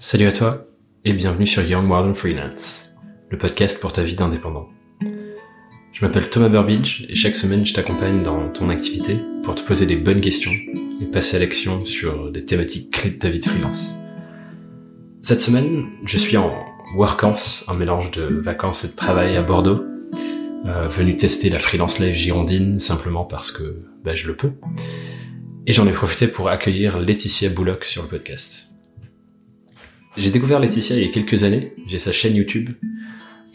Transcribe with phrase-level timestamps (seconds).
[0.00, 0.64] Salut à toi
[1.04, 2.90] et bienvenue sur Young Modern Freelance,
[3.30, 4.68] le podcast pour ta vie d'indépendant.
[5.92, 9.86] Je m'appelle Thomas Burbidge et chaque semaine je t'accompagne dans ton activité pour te poser
[9.86, 10.52] des bonnes questions
[11.02, 13.96] et passer à l'action sur des thématiques clés de ta vie de freelance.
[15.20, 16.54] Cette semaine, je suis en
[16.94, 19.84] workance, un mélange de vacances et de travail à Bordeaux,
[20.64, 24.52] euh, venu tester la freelance life girondine simplement parce que bah, je le peux.
[25.66, 28.67] Et j'en ai profité pour accueillir Laetitia Bouloc sur le podcast.
[30.18, 31.74] J'ai découvert Laetitia il y a quelques années.
[31.86, 32.70] J'ai sa chaîne YouTube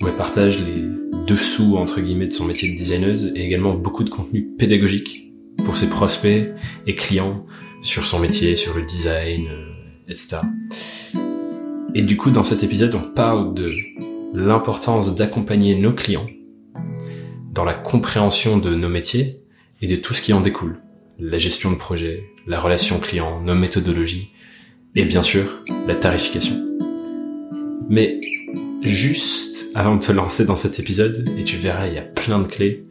[0.01, 0.87] où elle partage les
[1.27, 5.33] dessous entre guillemets de son métier de designeuse et également beaucoup de contenu pédagogique
[5.65, 6.53] pour ses prospects
[6.87, 7.45] et clients
[7.81, 9.73] sur son métier, sur le design, euh,
[10.07, 10.37] etc.
[11.95, 13.69] Et du coup, dans cet épisode, on parle de
[14.33, 16.29] l'importance d'accompagner nos clients
[17.51, 19.41] dans la compréhension de nos métiers
[19.81, 20.79] et de tout ce qui en découle.
[21.19, 24.32] La gestion de projet, la relation client, nos méthodologies,
[24.95, 26.55] et bien sûr la tarification.
[27.89, 28.19] Mais
[28.81, 32.39] juste avant de te lancer dans cet épisode, et tu verras, il y a plein
[32.39, 32.83] de clés,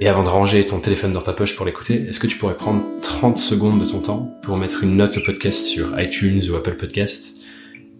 [0.00, 2.56] et avant de ranger ton téléphone dans ta poche pour l'écouter, est-ce que tu pourrais
[2.56, 6.56] prendre 30 secondes de ton temps pour mettre une note au podcast sur iTunes ou
[6.56, 7.40] Apple Podcast,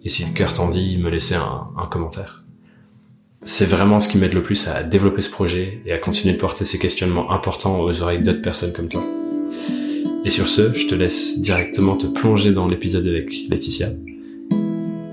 [0.03, 2.43] et si le cœur t'en dit, me laisser un, un commentaire?
[3.45, 6.39] C'est vraiment ce qui m'aide le plus à développer ce projet et à continuer de
[6.39, 9.03] porter ces questionnements importants aux oreilles d'autres personnes comme toi.
[10.25, 13.89] Et sur ce, je te laisse directement te plonger dans l'épisode avec Laetitia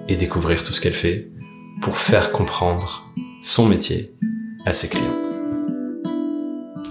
[0.07, 1.29] et découvrir tout ce qu'elle fait
[1.83, 4.13] pour faire comprendre son métier
[4.67, 5.19] à ses clients.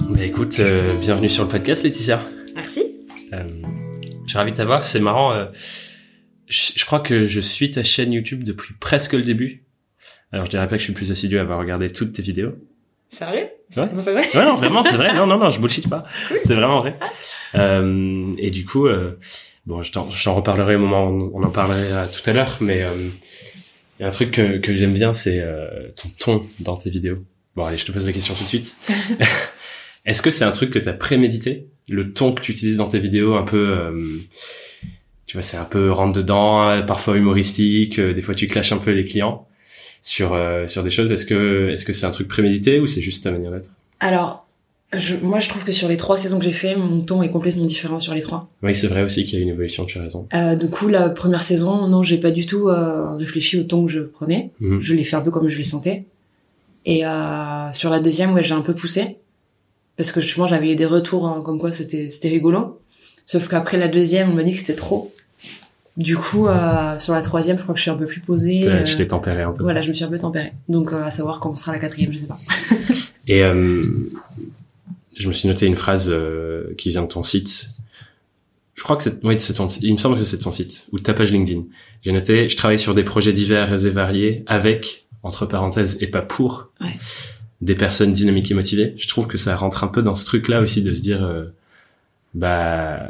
[0.10, 2.22] Bah écoute, euh, bienvenue sur le podcast Laetitia.
[2.56, 2.84] Merci.
[3.32, 3.48] Euh,
[4.26, 5.32] je suis ravi de t'avoir, c'est marrant.
[5.32, 5.46] Euh,
[6.48, 9.64] je, je crois que je suis ta chaîne YouTube depuis presque le début.
[10.34, 12.52] Alors je dirais pas que je suis plus assidu à avoir regardé toutes tes vidéos.
[13.08, 13.48] Sérieux?
[13.78, 13.90] Ouais.
[13.96, 14.28] C'est vrai?
[14.36, 15.14] Ouais, non, vraiment, c'est vrai.
[15.16, 16.04] Non, non, non, je bullshit pas.
[16.44, 17.00] C'est vraiment vrai.
[17.56, 19.18] Euh, et du coup, euh,
[19.66, 22.86] bon, je t'en, reparlerai au moment où on en parlera tout à l'heure, mais
[24.00, 26.90] il y a un truc que, que j'aime bien, c'est euh, ton ton dans tes
[26.90, 27.18] vidéos.
[27.56, 28.78] Bon, allez, je te pose la question tout de suite.
[30.06, 31.68] Est-ce que c'est un truc que t'as prémédité?
[31.90, 34.18] Le ton que tu utilises dans tes vidéos, un peu, euh,
[35.26, 38.00] tu vois, c'est un peu rentre dedans, parfois humoristique.
[38.00, 39.48] euh, des fois, tu clashes un peu les clients
[40.02, 41.12] sur euh, sur des choses.
[41.12, 43.72] Est-ce que est-ce que c'est un truc prémédité ou c'est juste ta manière d'être?
[44.00, 44.48] Alors,
[44.94, 47.30] je, moi je trouve que sur les trois saisons que j'ai fait, mon ton est
[47.30, 48.48] complètement différent sur les trois.
[48.64, 50.28] Oui, c'est vrai aussi qu'il y a une évolution, tu as raison.
[50.34, 53.86] Euh, du coup, la première saison, non, j'ai pas du tout euh, réfléchi au ton
[53.86, 54.52] que je prenais.
[54.60, 54.80] Mhm.
[54.82, 56.06] Je l'ai fait un peu comme je le sentais.
[56.86, 59.18] Et euh, sur la deuxième, ouais, j'ai un peu poussé.
[59.98, 62.80] Parce que justement, j'avais eu des retours hein, comme quoi c'était c'était rigolo.
[63.26, 65.12] Sauf qu'après la deuxième, on m'a dit que c'était trop.
[65.98, 68.64] Du coup, euh, sur la troisième, je crois que je suis un peu plus posée.
[68.64, 69.64] Ouais, euh, Je t'ai tempéré un peu.
[69.64, 70.54] voilà, je me suis un peu tempérée.
[70.70, 72.38] Donc, euh, à savoir quand sera la quatrième, je sais pas.
[73.28, 73.84] Et euh,
[75.20, 77.68] je me suis noté une phrase euh, qui vient de ton site.
[78.74, 80.98] Je crois que c'est, oui, c'est ton, il me semble que c'est ton site ou
[81.00, 81.64] de ta page LinkedIn.
[82.02, 86.22] J'ai noté, je travaille sur des projets divers et variés avec, entre parenthèses, et pas
[86.22, 86.98] pour, Ouais.
[87.60, 88.94] des personnes dynamiques et motivées.
[88.98, 91.46] Je trouve que ça rentre un peu dans ce truc-là aussi de se dire, euh,
[92.34, 93.02] bah,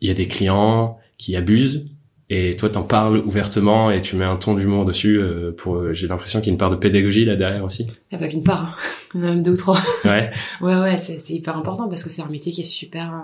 [0.00, 1.86] il y a des clients qui abusent
[2.34, 5.92] et toi t'en parles ouvertement et tu mets un ton d'humour dessus euh, pour, euh,
[5.92, 7.86] j'ai l'impression qu'il y a une part de pédagogie là derrière aussi.
[8.10, 8.74] Il n'y a pas qu'une part, hein.
[9.18, 9.78] même deux ou trois.
[10.06, 10.30] Ouais.
[10.62, 13.18] Ouais, ouais, c'est hyper important parce que c'est un métier qui est super euh,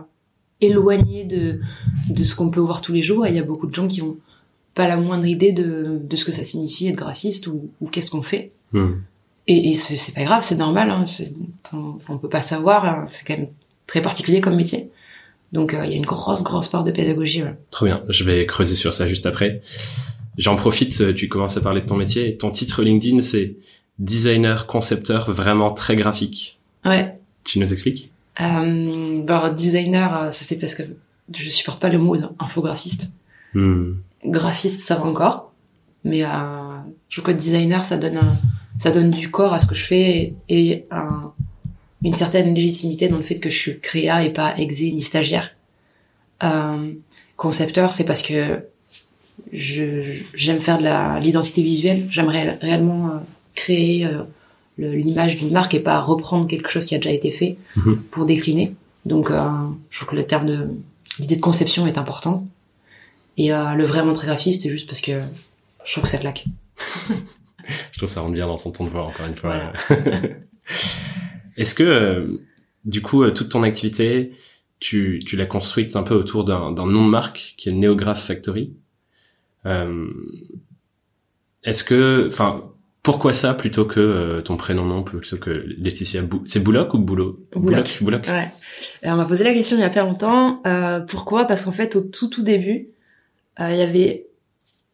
[0.60, 1.60] éloigné de,
[2.10, 3.88] de ce qu'on peut voir tous les jours et il y a beaucoup de gens
[3.88, 4.18] qui ont
[4.74, 8.10] pas la moindre idée de, de ce que ça signifie être graphiste ou, ou qu'est-ce
[8.10, 8.52] qu'on fait.
[8.72, 8.96] Hmm.
[9.46, 11.04] Et, et c'est pas grave, c'est normal, hein,
[11.72, 13.48] on, on peut pas savoir, hein, c'est quand même
[13.86, 14.90] très particulier comme métier.
[15.52, 17.42] Donc euh, il y a une grosse, grosse part de pédagogie.
[17.42, 17.56] ouais.
[17.70, 18.02] Trop bien.
[18.08, 19.62] Je vais creuser sur ça juste après.
[20.36, 22.36] J'en profite, euh, tu commences à parler de ton métier.
[22.36, 23.56] Ton titre LinkedIn, c'est
[23.98, 26.58] designer, concepteur, vraiment très graphique.
[26.84, 27.18] Ouais.
[27.44, 28.12] Tu nous expliques?
[28.40, 30.82] Euh, bah, alors, designer, euh, ça c'est parce que
[31.34, 33.14] je supporte pas le mot infographiste.
[33.54, 33.94] Hmm.
[34.26, 35.48] graphiste ça va encore
[36.04, 36.28] mais euh,
[37.08, 38.36] je trouve que designer ça donne un,
[38.78, 41.32] ça donne du corps à ce que je fais et un,
[42.02, 45.50] une certaine légitimité dans le fait que je suis créa et pas exé ni stagiaire
[46.42, 46.92] euh,
[47.36, 48.60] concepteur c'est parce que
[49.52, 53.18] je je- j'aime faire de la l'identité visuelle j'aimerais réellement euh,
[53.54, 54.22] créer euh,
[54.78, 57.96] l'image d'une marque et pas reprendre quelque chose qui a déjà été fait Mhm.
[58.12, 58.74] pour décliner
[59.04, 59.40] donc euh,
[59.90, 60.68] je trouve que le terme de
[61.18, 62.46] l'idée de conception est important
[63.36, 65.12] et le vraiment très graphiste, c'est juste parce que
[65.84, 66.44] je trouve que ça claque.
[67.92, 69.72] Je trouve ça rentre bien dans ton ton de voix, encore une fois.
[69.90, 70.12] Voilà.
[71.58, 72.26] Est-ce que, euh,
[72.84, 74.32] du coup, euh, toute ton activité,
[74.80, 78.72] tu, tu l'as construite un peu autour d'un nom de marque qui est Neograph Factory
[79.66, 80.06] euh,
[81.64, 82.72] Est-ce que, enfin,
[83.02, 86.98] pourquoi ça plutôt que euh, ton prénom nom, plutôt que Laetitia Bou C'est Bouloc ou
[86.98, 87.40] Boulot?
[87.56, 87.98] Bouloc.
[88.02, 88.26] Bouloc.
[88.28, 88.46] Ouais.
[89.02, 90.62] On m'a posé la question il y a pas longtemps.
[90.66, 91.46] Euh, pourquoi?
[91.46, 92.88] Parce qu'en fait, au tout tout début,
[93.60, 94.26] euh, il y avait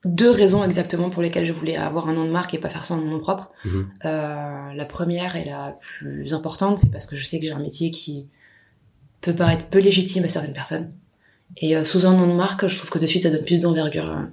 [0.05, 2.85] deux raisons exactement pour lesquelles je voulais avoir un nom de marque et pas faire
[2.85, 3.51] ça en nom propre.
[3.65, 3.89] Mhm.
[4.05, 7.61] Euh, la première et la plus importante, c'est parce que je sais que j'ai un
[7.61, 8.27] métier qui
[9.21, 10.91] peut paraître peu légitime à certaines personnes.
[11.57, 13.61] Et euh, sous un nom de marque, je trouve que de suite, ça donne plus
[13.61, 14.25] d'envergure euh,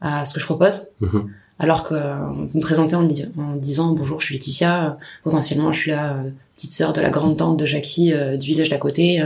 [0.00, 0.88] à ce que je propose.
[1.00, 1.30] Mhm.
[1.58, 3.08] Alors que euh, me présenter en,
[3.56, 4.90] disant bonjour, je suis Laetitia, euh,
[5.24, 6.22] potentiellement je suis la
[6.54, 9.24] petite sœur de la grande tante de Jackie du village d'à côté,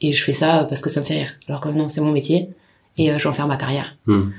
[0.00, 1.32] et je fais ça parce que ça me fait rire.
[1.48, 2.50] Alors que non, c'est mon métier
[2.96, 3.96] et euh, je vais en faire ma carrière.
[4.06, 4.32] Mhm.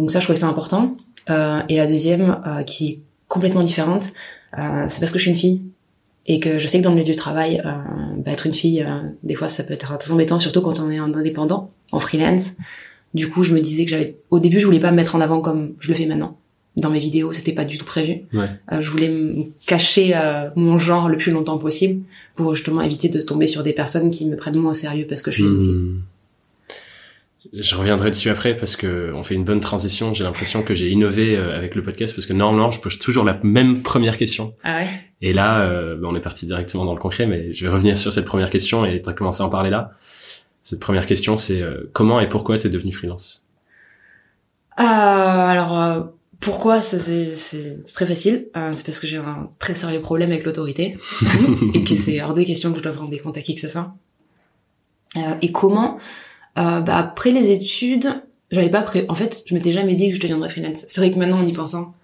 [0.00, 0.96] Donc ça, je trouvais ça important.
[1.28, 4.08] Euh, et la deuxième, euh, qui est complètement différente,
[4.58, 5.62] euh, c'est parce que je suis une fille
[6.26, 7.70] et que je sais que dans le milieu du travail, euh,
[8.16, 10.90] bah, être une fille, euh, des fois, ça peut être très embêtant, surtout quand on
[10.90, 12.52] est en indépendant, en freelance.
[13.12, 15.20] Du coup, je me disais que j'allais, au début, je voulais pas me mettre en
[15.20, 16.38] avant comme je le fais maintenant.
[16.76, 18.22] Dans mes vidéos, c'était pas du tout prévu.
[18.32, 18.46] Ouais.
[18.72, 22.04] Euh, je voulais me cacher euh, mon genre le plus longtemps possible
[22.36, 25.20] pour justement éviter de tomber sur des personnes qui me prennent moins au sérieux parce
[25.20, 25.94] que je suis une fille.
[27.52, 30.14] Je reviendrai dessus après parce que on fait une bonne transition.
[30.14, 33.24] J'ai l'impression que j'ai innové euh, avec le podcast parce que normalement je pose toujours
[33.24, 34.54] la même première question.
[34.62, 34.88] Ah ouais?
[35.20, 37.98] Et là, euh, bah, on est parti directement dans le concret, mais je vais revenir
[37.98, 39.92] sur cette première question et t'as commencé à en parler là.
[40.62, 43.44] Cette première question, c'est euh, comment et pourquoi t'es devenu freelance?
[44.76, 46.02] Ah, alors euh,
[46.40, 47.32] pourquoi c'est
[47.94, 50.96] très facile Euh, c'est parce que j'ai un très sérieux problème avec l'autorité
[51.74, 53.60] et que c'est hors des questions que je dois rendre des comptes à qui que
[53.60, 53.94] ce soit.
[55.16, 59.06] Euh, et comment Euh, bah, Après les études, j'avais pas pré...
[59.08, 60.84] En fait, je m'étais jamais dit que je deviendrais freelance.
[60.88, 61.94] C'est vrai que maintenant, en y pensant,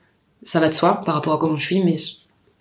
[0.43, 1.95] ça va de soi par rapport à comment je suis, mais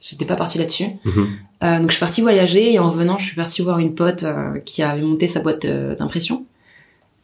[0.02, 0.88] j'étais pas partie là-dessus.
[1.04, 1.28] Mhm.
[1.64, 4.24] Euh, donc je suis partie voyager et en revenant, je suis partie voir une pote
[4.24, 6.46] euh, qui avait monté sa boîte euh, d'impression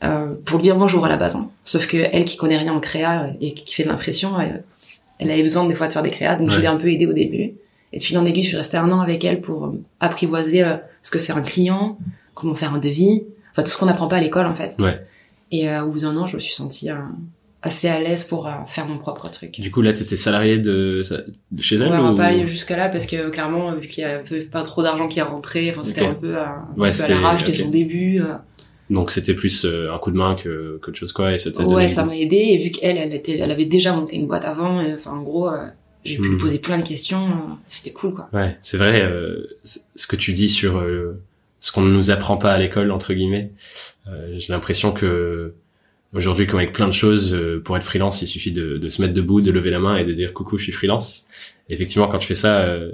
[0.03, 1.35] euh, pour lui dire bonjour à la base.
[1.35, 1.49] hein.
[1.63, 5.43] Sauf que elle qui connaît rien en créa et qui fait de l'impression, elle, avait
[5.43, 7.53] besoin des fois de faire des créas, donc je l'ai un peu aidée au début.
[7.93, 10.63] Et de fil en aiguille, je suis restée un an avec elle pour euh, apprivoiser
[10.63, 11.97] euh, ce que c'est un client,
[12.33, 14.75] comment faire un devis, enfin tout ce qu'on n'apprend pas à l'école en fait.
[14.79, 14.99] Ouais.
[15.51, 16.95] Et euh, au bout d'un an, je me suis sentie euh,
[17.61, 19.59] assez à l'aise pour euh, faire mon propre truc.
[19.59, 21.03] Du coup, là, t'étais salarié de,
[21.51, 22.15] de chez elle Ouais, on ou...
[22.15, 25.07] va pas aller jusqu'à là parce que clairement, vu qu'il y avait pas trop d'argent
[25.07, 27.57] qui est rentré, enfin c'était un peu, euh, un Ouais, petit peu à l'arrache, c'était
[27.59, 27.65] ok.
[27.65, 28.21] son début.
[28.21, 28.35] euh.
[28.89, 31.63] Donc c'était plus euh, un coup de main que qu'autre chose quoi et ça t'a
[31.63, 34.27] donné Ouais, ça m'a aidé et vu qu'elle, elle était, elle avait déjà monté une
[34.27, 35.49] boîte avant, enfin en gros,
[36.03, 36.31] j'ai pu Hmm.
[36.31, 37.29] lui poser plein de questions,
[37.69, 38.27] c'était cool quoi.
[38.33, 39.01] Ouais, c'est vrai.
[39.01, 41.21] euh, ce que tu dis sur euh,
[41.61, 43.51] ce qu'on ne nous apprend pas à l'école entre guillemets,
[44.09, 45.53] euh, j'ai l'impression que
[46.13, 49.01] aujourd'hui, comme avec plein de choses, euh, pour être freelance, il suffit de, de se
[49.01, 51.25] mettre debout, de lever la main et de dire coucou, je suis freelance.
[51.69, 52.91] Effectivement, quand tu fais ça, euh,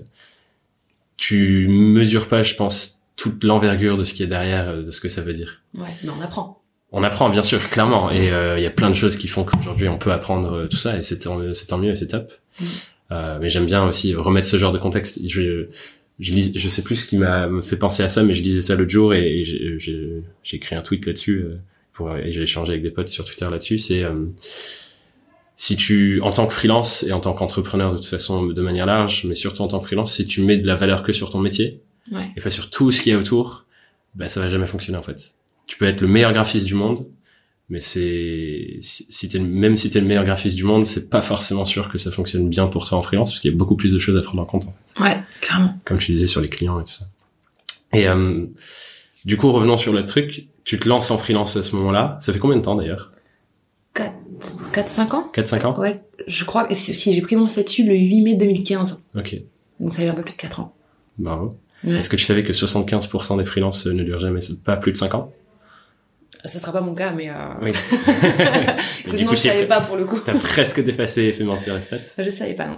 [1.15, 5.01] tu mesures pas, je pense, toute l'envergure de ce qui est derrière, euh, de ce
[5.01, 5.63] que ça veut dire.
[5.73, 6.61] Ouais, mais on apprend.
[6.91, 9.43] On apprend, bien sûr, clairement, et euh, il y a plein de choses qui font
[9.43, 11.37] qu'aujourd'hui on peut apprendre euh, tout ça, et c'est tant,
[11.67, 12.31] tant mieux, c'est top.
[12.59, 12.65] Mm.
[13.11, 15.19] Euh, mais j'aime bien aussi remettre ce genre de contexte.
[15.27, 15.67] Je,
[16.19, 18.41] je, lis, je sais plus ce qui m'a me fait penser à ça, mais je
[18.43, 21.57] lisais ça l'autre jour et, et j'ai- j'ai j'ai écrit un tweet là-dessus euh,
[21.93, 23.77] pour et j'ai échangé avec des potes sur Twitter là-dessus.
[23.77, 24.25] C'est euh,
[25.55, 28.85] si tu, en tant que freelance et en tant qu'entrepreneur de toute façon de manière
[28.85, 31.29] large, mais surtout en tant que freelance, si tu mets de la valeur que sur
[31.29, 31.81] ton métier
[32.11, 32.29] Ouais.
[32.37, 33.65] et pas sur tout ce qu'il y a autour,
[34.15, 35.33] bah ça va jamais fonctionner en fait.
[35.65, 37.05] Tu peux être le meilleur graphiste du monde,
[37.69, 41.21] mais c'est si, t'es le- même si t'es le meilleur graphiste du monde, c'est pas
[41.21, 43.75] forcément sûr que ça fonctionne bien pour toi en freelance parce qu'il y a beaucoup
[43.75, 45.03] plus de choses à prendre en compte, en fait.
[45.03, 45.73] Ouais, clairement.
[45.85, 47.05] comme tu disais sur les clients et tout ça.
[47.93, 48.45] Et euh,
[49.25, 50.47] du coup, revenons sur le truc.
[50.63, 52.17] Tu te lances en freelance à ce moment-là.
[52.19, 53.11] Ça fait combien de temps d'ailleurs?
[54.73, 55.79] 4-5 ans 4-5 ans?
[55.79, 59.41] Ouais, je crois que si, j'ai pris mon statut le 8 mai 2015, Ok,
[59.79, 60.75] donc ça fait un peu plus de 4 ans.
[61.17, 61.57] bravo.
[61.83, 61.97] Ouais.
[61.97, 65.15] Est-ce que tu savais que 75% des freelances ne durent jamais pas plus de 5
[65.15, 65.31] ans?
[66.45, 67.33] Ça sera pas mon cas, mais euh...
[67.61, 67.71] Oui.
[69.05, 70.19] écoute, non, coup, je savais pas pour le coup.
[70.23, 71.97] T'as presque dépassé et fait mentir les stats.
[72.23, 72.77] Je savais pas, non.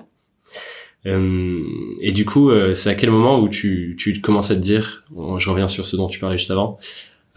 [1.05, 1.61] Euh,
[2.01, 5.03] et du coup, euh, c'est à quel moment où tu, tu commences à te dire,
[5.11, 6.77] bon, je reviens sur ce dont tu parlais juste avant,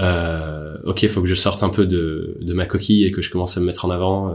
[0.01, 3.23] euh, ok, il faut que je sorte un peu de, de ma coquille et que
[3.23, 4.31] je commence à me mettre en avant.
[4.31, 4.35] euh,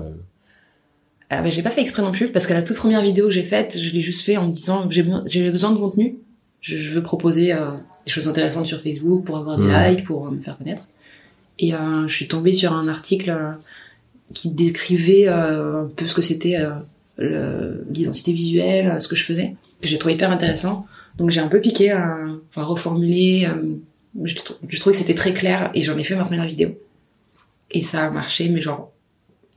[1.34, 3.32] Euh, mais j'ai pas fait exprès non plus parce que la toute première vidéo que
[3.34, 6.20] j'ai faite, je l'ai juste fait en me disant j'ai besoin, besoin de contenu.
[6.62, 7.72] Je, je veux proposer euh,
[8.06, 9.90] des choses intéressantes sur Facebook pour avoir des Mhm.
[9.90, 10.88] likes, pour euh, me faire connaître.
[11.60, 13.52] Et euh, je suis tombée sur un article euh,
[14.34, 16.58] qui décrivait euh, un peu ce que c'était
[17.20, 20.86] euh, l'identité visuelle, ce que je faisais, que j'ai trouvé hyper intéressant.
[21.18, 23.48] Donc j'ai un peu piqué, euh, enfin reformulé.
[23.50, 23.76] Euh,
[24.24, 24.36] je,
[24.68, 26.70] je trouvais que c'était très clair et j'en ai fait ma première vidéo.
[27.72, 28.92] Et ça a marché, mais genre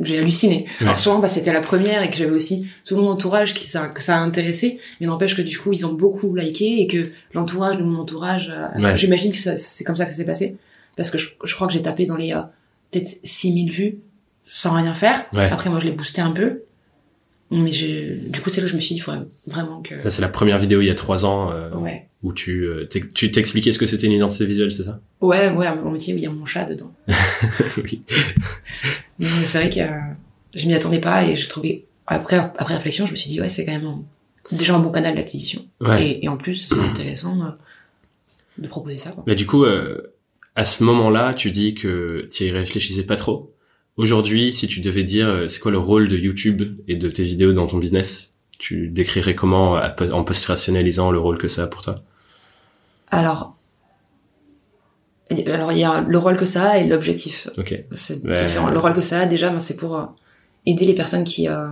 [0.02, 0.64] j'ai halluciné.
[0.80, 0.86] Ouais.
[0.86, 3.88] Alors souvent, bah, c'était la première et que j'avais aussi tout mon entourage qui ça,
[3.88, 7.02] que ça a intéressé, mais n'empêche que du coup, ils ont beaucoup liké et que
[7.34, 8.96] l'entourage de mon entourage, euh, Ouais.
[8.96, 10.56] j'imagine que c'est comme ça que ça s'est passé.
[10.96, 12.40] Parce que je, je crois que j'ai tapé dans les euh,
[12.90, 13.98] peut-être 6000 vues
[14.44, 15.24] sans rien faire.
[15.32, 15.48] Ouais.
[15.50, 16.62] Après, moi, je l'ai boosté un peu.
[17.52, 20.00] Mais j'ai, du coup, c'est là que je me suis dit, il faudrait vraiment que...
[20.02, 22.06] Ça, c'est la première vidéo il y a trois ans euh, Ouais.
[22.22, 25.00] où tu euh, tu t'expliquais ce que c'était une identité visuelle, c'est ça?
[25.20, 26.92] Ouais, ouais, mon métier, il y a mon chat dedans.
[27.82, 28.02] Oui.
[29.18, 29.98] Mais c'est vrai que euh,
[30.54, 33.48] je m'y attendais pas et je trouvais après après réflexion, je me suis dit ouais,
[33.48, 34.02] c'est quand même un-
[34.56, 35.62] déjà un bon canal d'acquisition.
[35.80, 36.06] Ouais.
[36.06, 37.50] Et, et en plus, c'est intéressant euh,
[38.58, 39.10] de proposer ça.
[39.10, 39.24] Quoi.
[39.26, 40.12] Mais du coup, euh,
[40.56, 43.54] à ce moment-là, tu dis que tu y réfléchissais pas trop.
[43.96, 47.22] Aujourd'hui, si tu devais dire euh, c'est quoi le rôle de YouTube et de tes
[47.22, 51.82] vidéos dans ton business, tu décrirais comment en post-rationalisant le rôle que ça a pour
[51.82, 52.02] toi?
[53.10, 53.56] Alors,
[55.46, 57.48] alors il y a le rôle que ça a et l'objectif.
[57.56, 57.84] Ok.
[57.92, 58.70] C'est c'est différent.
[58.70, 60.04] Le rôle que ça a, déjà, ben, c'est pour euh,
[60.66, 61.68] aider les personnes qui, euh,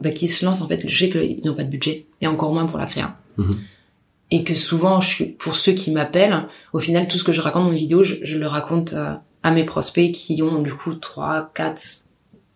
[0.00, 0.88] bah, qui se lancent, en fait.
[0.88, 3.16] Je sais qu'ils n'ont pas de budget, et encore moins pour la créa.
[3.36, 3.56] Mhm.
[4.34, 7.40] Et que souvent, je suis, pour ceux qui m'appellent, au final, tout ce que je
[7.42, 9.12] raconte dans mes vidéos, je, je le raconte euh,
[9.42, 11.80] à mes prospects qui ont, du coup, 3, 4,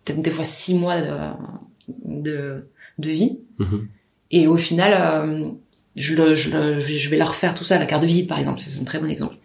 [0.04, 1.16] peut-être des fois 6 mois de,
[2.04, 2.66] de,
[2.99, 3.38] de vie.
[3.59, 3.88] Mhm.
[4.30, 5.49] Et au final, euh,
[5.97, 8.38] je, le, je, le- je vais- leur faire tout ça, la carte de visite par
[8.38, 9.37] exemple, c'est un très bon exemple.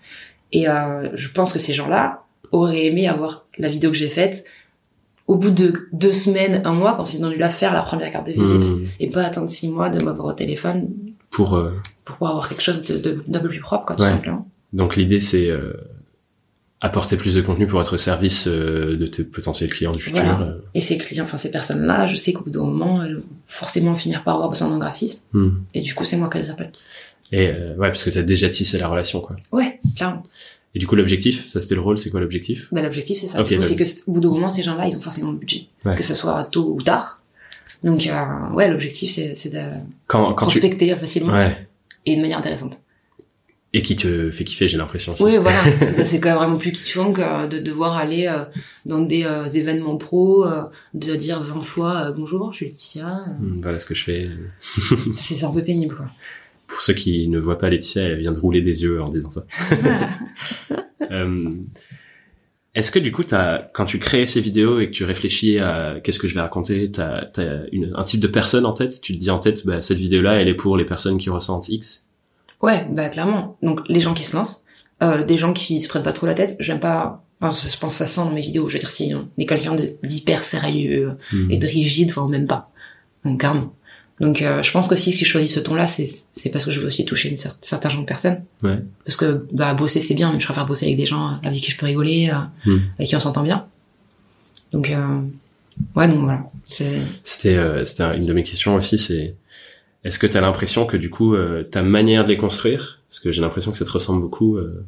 [0.53, 4.45] Et euh, je pense que ces gens-là auraient aimé avoir la vidéo que j'ai faite
[5.27, 8.11] au bout de deux semaines, un mois, quand ils ont dû la faire, la première
[8.11, 8.87] carte de visite, Mhm.
[8.99, 10.89] et pas attendre six mois de m'avoir au téléphone
[11.29, 11.71] Pour euh,
[12.05, 14.09] pour pouvoir avoir quelque chose de- de- d'un peu plus propre, quoi, tout Ouais.
[14.09, 14.47] simplement.
[14.73, 15.73] donc l'idée c'est euh,
[16.79, 20.23] apporter plus de contenu pour être au service euh, de tes potentiels clients du futur.
[20.23, 20.39] Voilà.
[20.41, 20.57] euh.
[20.73, 23.95] Et ces clients, enfin ces personnes-là, je sais qu'au bout d'un moment, elles vont forcément
[23.95, 25.61] finir par avoir besoin d'un graphiste, Mhm.
[25.75, 26.71] et du coup, c'est moi qu'elles appellent.
[27.31, 29.35] Et euh, ouais, parce que t'as déjà tissé la relation quoi.
[29.51, 30.23] Ouais, clairement.
[30.73, 32.67] Et du coup l'objectif, ça c'était le rôle, c'est quoi l'objectif?
[32.71, 33.41] Bah, l'objectif, c'est ça.
[33.41, 35.31] Ok, Du coup, bah- c'est que au bout d'un moment, ces gens-là, ils ont forcément
[35.31, 35.67] le budget.
[35.85, 35.95] Ouais.
[35.95, 37.21] Que ce soit tôt ou tard.
[37.83, 39.59] Donc, euh, ouais, l'objectif, c'est, de
[40.07, 41.67] Quand quand tu prospecter facilement ouais
[42.05, 42.77] et de manière intéressante.
[43.73, 45.13] et qui te fait kiffer, j'ai l'impression.
[45.21, 45.57] Oui, voilà.
[46.03, 48.43] c'est, quand même vraiment plus kiffant que de devoir aller euh,
[48.85, 53.23] dans des euh, événements pro, euh, de dire 20 fois euh, bonjour, je suis Laetitia.
[53.29, 54.29] euh, Hmm, Voilà ce que je fais.
[54.59, 56.07] c'est, c'est un peu pénible, quoi.
[56.67, 59.31] Pour ceux qui ne voient pas Laetitia, elle vient de rouler des yeux en disant
[59.31, 59.45] ça.
[62.73, 65.95] Est-ce que du coup, t'as, quand tu crées ces vidéos et que tu réfléchis à
[66.01, 69.01] qu'est-ce que je vais raconter, t'as, t'as une, un type de personne en tête?
[69.01, 71.67] Tu te dis en tête, bah, cette vidéo-là, elle est pour les personnes qui ressentent
[71.67, 72.05] X?
[72.61, 73.57] Ouais, bah clairement.
[73.61, 74.63] Donc les gens qui se lancent,
[75.03, 76.55] euh, des gens qui se prennent pas trop la tête.
[76.59, 77.25] J'aime pas.
[77.41, 78.69] Enfin, je pense ça sent dans mes vidéos.
[78.69, 81.49] Je veux dire, si on est quelqu'un d'hyper sérieux Hmm.
[81.51, 82.69] et de rigide, enfin même pas.
[83.25, 83.73] Donc clairement.
[84.21, 86.79] Donc euh, je pense que si, si je choisis ce ton-là, c'est parce que je
[86.79, 88.43] veux aussi toucher une cer certain genre de personnes.
[88.63, 88.77] Ouais.
[89.03, 91.71] Parce que bah bosser c'est bien, mais je préfère bosser avec des gens avec qui
[91.71, 92.37] je peux rigoler, euh,
[92.71, 92.79] Hmm.
[92.97, 93.65] avec qui on s'entend bien.
[94.71, 95.19] Donc euh,
[95.95, 96.45] ouais, donc voilà.
[96.63, 97.83] C'était, euh,
[98.15, 99.33] une de mes questions aussi, c'est
[100.03, 103.31] est-ce que t'as l'impression que du coup, euh, ta manière de les construire, parce que
[103.31, 104.85] j'ai l'impression que ça te ressemble beaucoup, euh,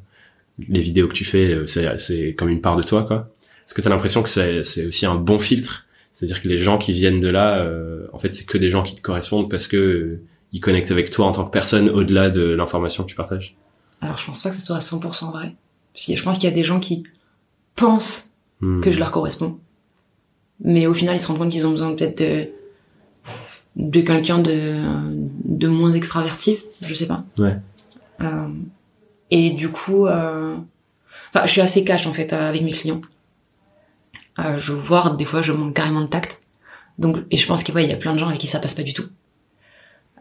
[0.68, 3.30] les vidéos que tu fais, euh, c'est, comme une part de toi, quoi.
[3.66, 6.94] Est-ce que t'as l'impression que c'est aussi un bon filtre C'est-à-dire que les gens qui
[6.94, 9.76] viennent de là, euh, en fait, c'est que des gens qui te correspondent parce que
[9.78, 10.22] euh,
[10.54, 13.56] ils connectent avec toi en tant que personne au-delà de l'information que tu partages.
[14.02, 15.56] alors je pense pas que ce soit à 100% vrai.
[15.94, 17.04] Parce que je pense qu'il y a des gens qui
[17.76, 18.30] pensent
[18.62, 18.80] Hmm.
[18.80, 19.58] que je leur corresponds.
[20.64, 22.48] Mais au final, ils se rendent compte qu'ils ont besoin peut-être de,
[23.76, 24.80] de quelqu'un de,
[25.44, 27.26] de moins extraverti, je sais pas.
[27.38, 27.58] Ouais.
[28.22, 28.48] Euh,
[29.32, 30.56] et du coup, euh,
[31.30, 33.02] enfin, je suis assez cash en fait avec mes clients.
[34.40, 36.42] Euh, je vois des fois, je manque carrément de tact.
[36.98, 38.74] Donc, et je pense qu'il ouais, y a plein de gens avec qui ça passe
[38.74, 39.06] pas du tout.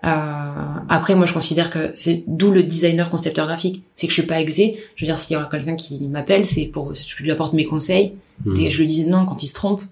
[0.04, 3.84] Euh, après, moi, je considère que c'est d'où le designer concepteur graphique.
[3.94, 4.78] C'est que je suis pas exé.
[4.96, 7.64] Je veux dire, s'il y a quelqu'un qui m'appelle, c'est pour, je lui apporte mes
[7.64, 8.14] conseils.
[8.44, 8.54] Hmm.
[8.56, 9.82] Et je lui dis non quand il se trompe.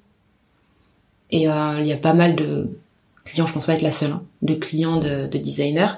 [1.31, 2.71] Et euh, il y a pas mal de
[3.25, 5.93] clients, je pense pas être la seule, hein, de clients de, de designers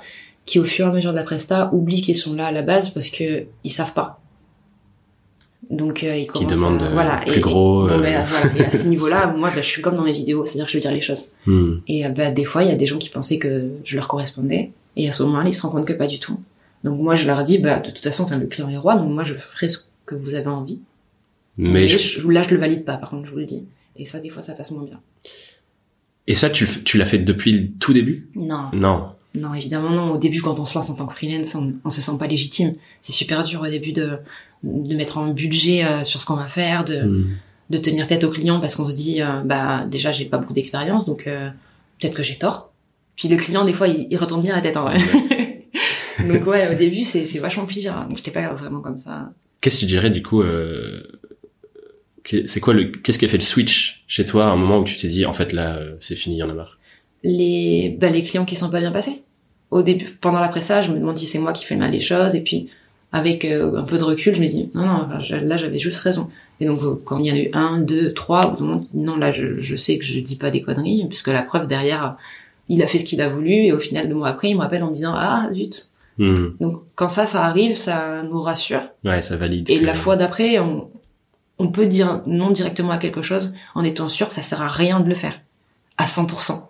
[0.44, 2.62] qui au fur et à mesure de la presta oublient qu'ils sont là à la
[2.62, 4.21] base parce que ils savent pas.
[5.72, 8.00] Donc euh, commencent demandent, à, euh, voilà plus et, gros, Et, bon, euh.
[8.02, 8.56] ben, voilà.
[8.56, 10.76] Et à ce niveau-là, moi bah, je suis comme dans mes vidéos, c'est-à-dire que je
[10.76, 11.24] veux dire les choses.
[11.46, 11.76] Hmm.
[11.88, 14.06] Et euh, bah, des fois il y a des gens qui pensaient que je leur
[14.06, 16.38] correspondais et à ce moment-là ils se rendent compte que pas du tout.
[16.84, 19.24] Donc moi je leur dis bah de toute façon le client est roi donc moi
[19.24, 20.80] je ferai ce que vous avez envie.
[21.58, 23.66] Mais je- je- là, je le valide pas, par contre, je vous le dis.
[23.96, 25.00] Et ça, des fois, ça passe moins bien.
[26.26, 28.28] et ça, tu, tu l'as fait depuis le tout début?
[28.34, 29.08] Non, Non.
[29.34, 30.12] Non, évidemment non.
[30.12, 32.26] Au début, quand on se lance en tant que freelance, on, on se sent pas
[32.26, 32.74] légitime.
[33.00, 34.18] C'est super dur au début de,
[34.62, 37.24] de mettre un budget euh, sur ce qu'on va faire, de,
[37.70, 40.52] de tenir tête au client parce qu'on se dit, euh, bah déjà, j'ai pas beaucoup
[40.52, 41.48] d'expérience, donc euh,
[41.98, 42.72] peut-être que j'ai tort.
[43.16, 44.98] Puis le client, des fois, il, il retourne bien la tête en vrai.
[46.28, 48.06] donc ouais, au début, c'est c'est vachement pire.
[48.08, 49.32] Donc j'étais pas vraiment comme ça.
[49.62, 50.42] Qu'est-ce que tu dirais du coup
[52.24, 54.84] C'est quoi le Qu'est-ce qui a fait le switch chez toi à un moment où
[54.84, 56.78] tu t'es dit en fait là c'est fini, il y en a marre?
[57.24, 59.22] Les, bah, les clients qui sont pas bien passés.
[59.70, 62.34] Au début, pendant l'après-ça, je me demande si c'est moi qui fais mal les choses,
[62.34, 62.68] et puis,
[63.10, 66.30] avec euh, un peu de recul, je me dis, non, non, là, j'avais juste raison.
[66.60, 69.58] Et donc, euh, quand il y en a eu un, deux, trois, non, là, je,
[69.60, 72.16] je sais que je dis pas des conneries, puisque la preuve derrière,
[72.68, 74.60] il a fait ce qu'il a voulu, et au final, deux mois après, il me
[74.60, 75.88] rappelle en me disant, ah, zut.
[76.18, 76.48] Hmm.
[76.60, 78.82] Donc, quand ça, ça arrive, ça nous rassure.
[79.04, 79.70] Ouais, ça valide.
[79.70, 80.86] Et que- la fois d'après, on,
[81.58, 84.68] on peut dire non directement à quelque chose en étant sûr que ça sert à
[84.68, 85.40] rien de le faire
[85.96, 86.68] à 100%.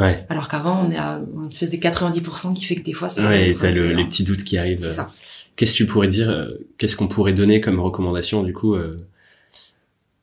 [0.00, 0.24] Ouais.
[0.28, 3.22] Alors qu'avant, on est à une espèce des 90% qui fait que des fois, ça
[3.28, 4.78] Ouais, t'as le- les petits doutes qui arrivent.
[4.80, 5.08] C'est ça.
[5.56, 8.96] Qu'est-ce que tu pourrais dire euh, Qu'est-ce qu'on pourrait donner comme recommandation du coup euh,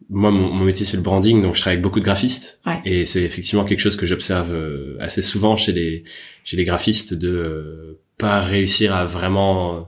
[0.09, 2.81] Moi, mon, mon métier c'est le branding, donc je travaille avec beaucoup de graphistes, Ouais.
[2.85, 6.03] et c'est effectivement quelque chose que j'observe euh, assez souvent chez les
[6.43, 9.79] chez les graphistes de euh, pas réussir à vraiment euh,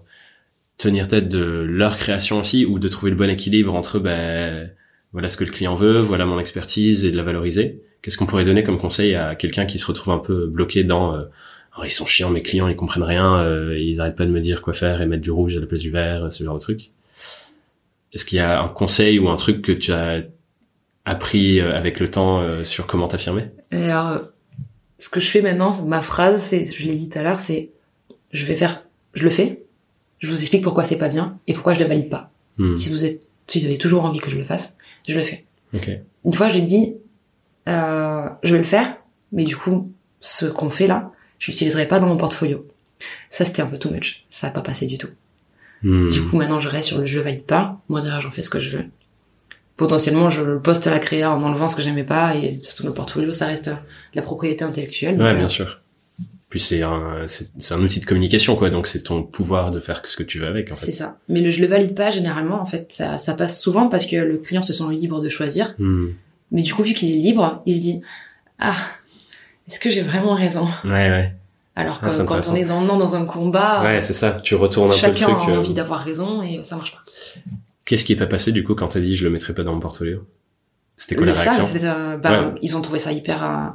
[0.77, 4.69] tenir tête de leur création aussi, ou de trouver le bon équilibre entre ben
[5.13, 7.81] voilà ce que le client veut, voilà mon expertise et de la valoriser.
[8.01, 11.15] Qu'est-ce qu'on pourrait donner comme conseil à quelqu'un qui se retrouve un peu bloqué dans
[11.15, 11.23] euh,
[11.77, 14.41] Oh, ils sont chiants mes clients, ils comprennent rien, euh, ils arrêtent pas de me
[14.41, 16.59] dire quoi faire et mettre du rouge à la place du vert, ce genre de
[16.59, 16.89] truc.
[18.11, 20.23] Est-ce qu'il y a un conseil ou un truc que tu as
[21.05, 23.45] appris euh, avec le temps euh, sur comment t'affirmer?
[23.71, 24.19] Alors, euh,
[24.97, 27.69] ce que je fais maintenant, ma phrase, c'est, je l'ai dit tout à l'heure, c'est,
[28.31, 29.63] je vais faire, je le fais,
[30.17, 32.31] je vous explique pourquoi c'est pas bien et pourquoi je le valide pas.
[32.57, 35.23] Hmm, Si vous êtes, si vous avez toujours envie que je le fasse, je le
[35.23, 35.45] fais.
[35.73, 35.89] Ok.
[36.25, 36.95] Une fois, j'ai dit,
[37.67, 38.97] euh, je vais le faire,
[39.31, 42.67] mais du coup, ce qu'on fait là, je l'utiliserai pas dans mon portfolio.
[43.29, 44.25] Ça, c'était un peu too much.
[44.29, 45.09] Ça a pas passé du tout.
[45.83, 47.79] Hmm, Du coup, maintenant, je reste sur le je valide pas.
[47.87, 48.85] Moi, derrière, j'en fais ce que je veux.
[49.77, 52.83] Potentiellement, je le poste à la créa en enlevant ce que j'aimais pas et surtout
[52.85, 53.71] le portfolio, ça reste
[54.13, 55.13] la propriété intellectuelle.
[55.21, 55.79] Ouais, Donc, bien euh, sûr.
[56.49, 60.01] Puis c'est un c'est un outil de communication quoi, donc c'est ton pouvoir de faire
[60.05, 61.19] ce que tu veux avec en C'est ça.
[61.27, 64.15] Mais le je le valide pas, généralement, en fait, ça, ça passe souvent parce que
[64.15, 65.75] le client se sent libre de choisir.
[65.77, 66.07] Hmm,
[66.51, 68.01] Mais du coup, vu qu'il est libre, il se dit,
[68.57, 68.75] ah,
[69.67, 70.67] est-ce que j'ai vraiment raison?
[70.85, 71.35] Ouais ouais.
[71.75, 74.31] Alors que Ah, c'est quand on est dans, non, dans un combat, Ouais, c'est ça.
[74.43, 75.49] Tu retournes un chacun peu le truc.
[75.49, 76.99] a euh, envie d'avoir raison et ça marche pas.
[77.85, 79.73] Qu'est-ce qui est pas passé du coup quand t'as dit je le mettrai pas dans
[79.75, 80.25] mon portfolio?
[80.97, 81.63] C'était quoi la Le ça, réaction?
[81.63, 82.55] en fait, euh, bah, Ouais.
[82.63, 83.69] ils ont trouvé ça hyper, euh,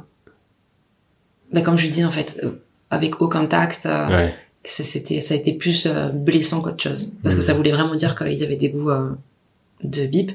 [1.53, 2.51] bah, comme je disais, en fait, euh,
[2.95, 4.33] avec aucun tact, euh, Ouais.
[4.63, 7.13] c'était, ça a été plus euh, blessant qu'autre chose.
[7.21, 7.45] Parce que Mhm.
[7.45, 9.09] ça voulait vraiment dire qu'ils avaient des goûts euh,
[9.83, 10.31] de bip.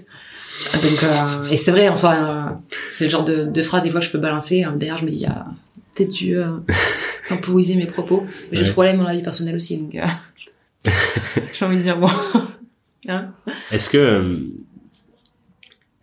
[0.74, 4.06] Donc, et c'est vrai, en soi, c'est le genre de, de phrase des fois que
[4.06, 4.62] je peux balancer.
[4.64, 4.74] hein.
[4.76, 5.46] D'ailleurs, je me dis, ah,
[5.96, 6.36] peut-être dû
[7.28, 8.24] temporiser mes propos.
[8.52, 8.66] J'ai Ouais.
[8.68, 9.96] ce problème dans la vie personnelle aussi, donc
[11.52, 12.08] j'ai envie de dire, bon.
[13.08, 13.32] Hein?
[13.72, 14.40] Est-ce que,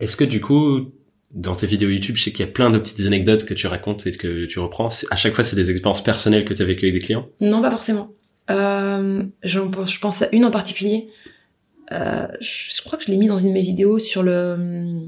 [0.00, 0.90] est-ce que du coup,
[1.32, 3.66] dans tes vidéos YouTube, je sais qu'il y a plein de petites anecdotes que tu
[3.66, 4.88] racontes et que tu reprends.
[5.10, 7.28] À chaque fois, c'est des expériences personnelles que tu as vécues avec des clients?
[7.40, 8.10] Non, pas forcément.
[8.50, 11.08] Euh, je, pense, à une en particulier.
[11.92, 15.06] Euh, je, crois que je l'ai mis dans une de mes vidéos sur le.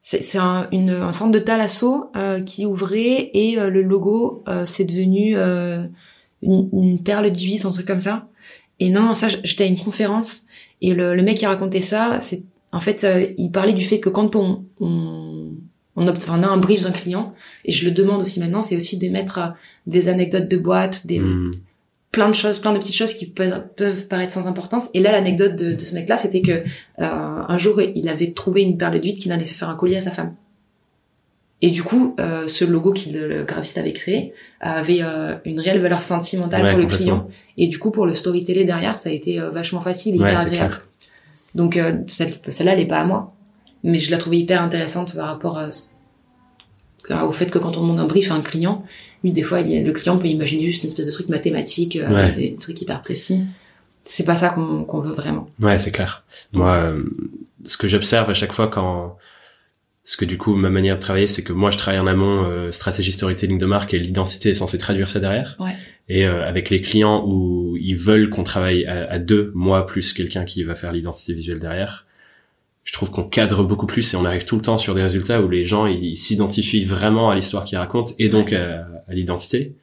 [0.00, 0.68] C'est un,
[1.12, 5.88] centre de thalasso euh, qui ouvrait et euh, le logo euh, c'est devenu une,
[6.42, 8.28] une perle d'huile, un truc comme ça.
[8.80, 10.42] Et non, non, ça, j'étais à une conférence
[10.82, 12.44] et le, le mec qui racontait ça, c'est
[12.74, 15.52] en fait, euh, il parlait du fait que quand on on,
[15.96, 17.32] on, on a un brief d'un client,
[17.64, 19.48] et je le demande aussi maintenant, c'est aussi de mettre euh,
[19.86, 21.50] des anecdotes de boîte, des, Hmm.
[22.10, 24.88] plein de choses, plein de petites choses qui peuvent, peuvent paraître sans importance.
[24.94, 26.62] Et là, l'anecdote de, de ce mec-là, c'était que euh,
[26.98, 30.10] un jour, il avait trouvé une perle d'huile qu'il fait faire un collier à sa
[30.12, 30.34] femme.
[31.62, 35.60] Et du coup, euh, ce logo que le, le graphiste avait créé avait euh, une
[35.60, 37.26] réelle valeur sentimentale Ouais, pour le client.
[37.56, 40.28] Et du coup, pour le storyteller derrière, ça a été euh, vachement facile et Ouais,
[40.32, 40.68] hyper agréable.
[40.74, 40.88] clair.
[41.54, 43.34] Donc euh, celle- celle-là, elle est pas à moi.
[43.82, 45.82] Mais je la trouvais hyper intéressante par rapport à ce-
[47.10, 48.84] au fait que quand on demande un brief à un client,
[49.22, 52.08] lui, des fois, il le client peut imaginer juste une espèce de truc mathématique, euh,
[52.12, 52.32] Ouais.
[52.32, 53.42] des trucs hyper précis.
[54.02, 55.48] C'est pas ça qu'on veut vraiment.
[55.60, 56.24] Ouais, c'est clair.
[56.52, 57.02] Moi, euh,
[57.64, 59.16] ce que j'observe à chaque fois quand,
[60.04, 62.44] ce que du coup ma manière de travailler, c'est que moi je travaille en amont
[62.44, 65.54] euh, stratégie storytelling de marque et l'identité est censée traduire ça derrière.
[65.58, 65.74] Ouais.
[66.08, 70.12] Et euh, avec les clients où ils veulent qu'on travaille à, à deux, moi plus
[70.12, 72.06] quelqu'un qui va faire l'identité visuelle derrière,
[72.84, 75.40] je trouve qu'on cadre beaucoup plus et on arrive tout le temps sur des résultats
[75.40, 79.74] où les gens ils s'identifient vraiment à l'histoire qu'ils racontent et donc à, à l'identité.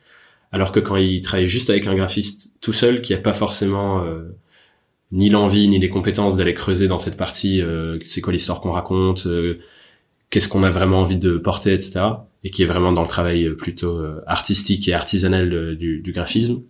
[0.51, 4.03] Alors que quand ils travaillent juste avec un graphiste tout seul qui a pas forcément
[4.03, 4.35] euh,
[5.11, 8.71] ni l'envie ni les compétences d'aller creuser dans cette partie euh, c'est quoi l'histoire qu'on
[8.71, 9.59] raconte euh,
[10.31, 12.01] qu'est-ce qu'on a vraiment envie de porter etc
[12.43, 15.99] et qui est vraiment dans le travail euh, plutôt euh, artistique et artisanal euh, du,
[16.01, 16.61] du graphisme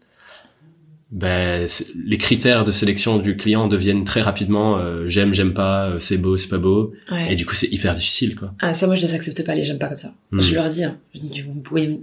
[1.12, 1.68] ben
[2.06, 6.18] les critères de sélection du client deviennent très rapidement euh, j'aime j'aime pas euh, c'est
[6.18, 6.94] beau c'est pas beau
[7.30, 9.66] et du coup c'est hyper difficile quoi Ah, ça, moi, je les accepte pas, les
[9.66, 10.14] j'aime pas comme ça.
[10.32, 10.40] Hmm.
[10.40, 12.00] Je leur dis, hein, je dis, vous pouvez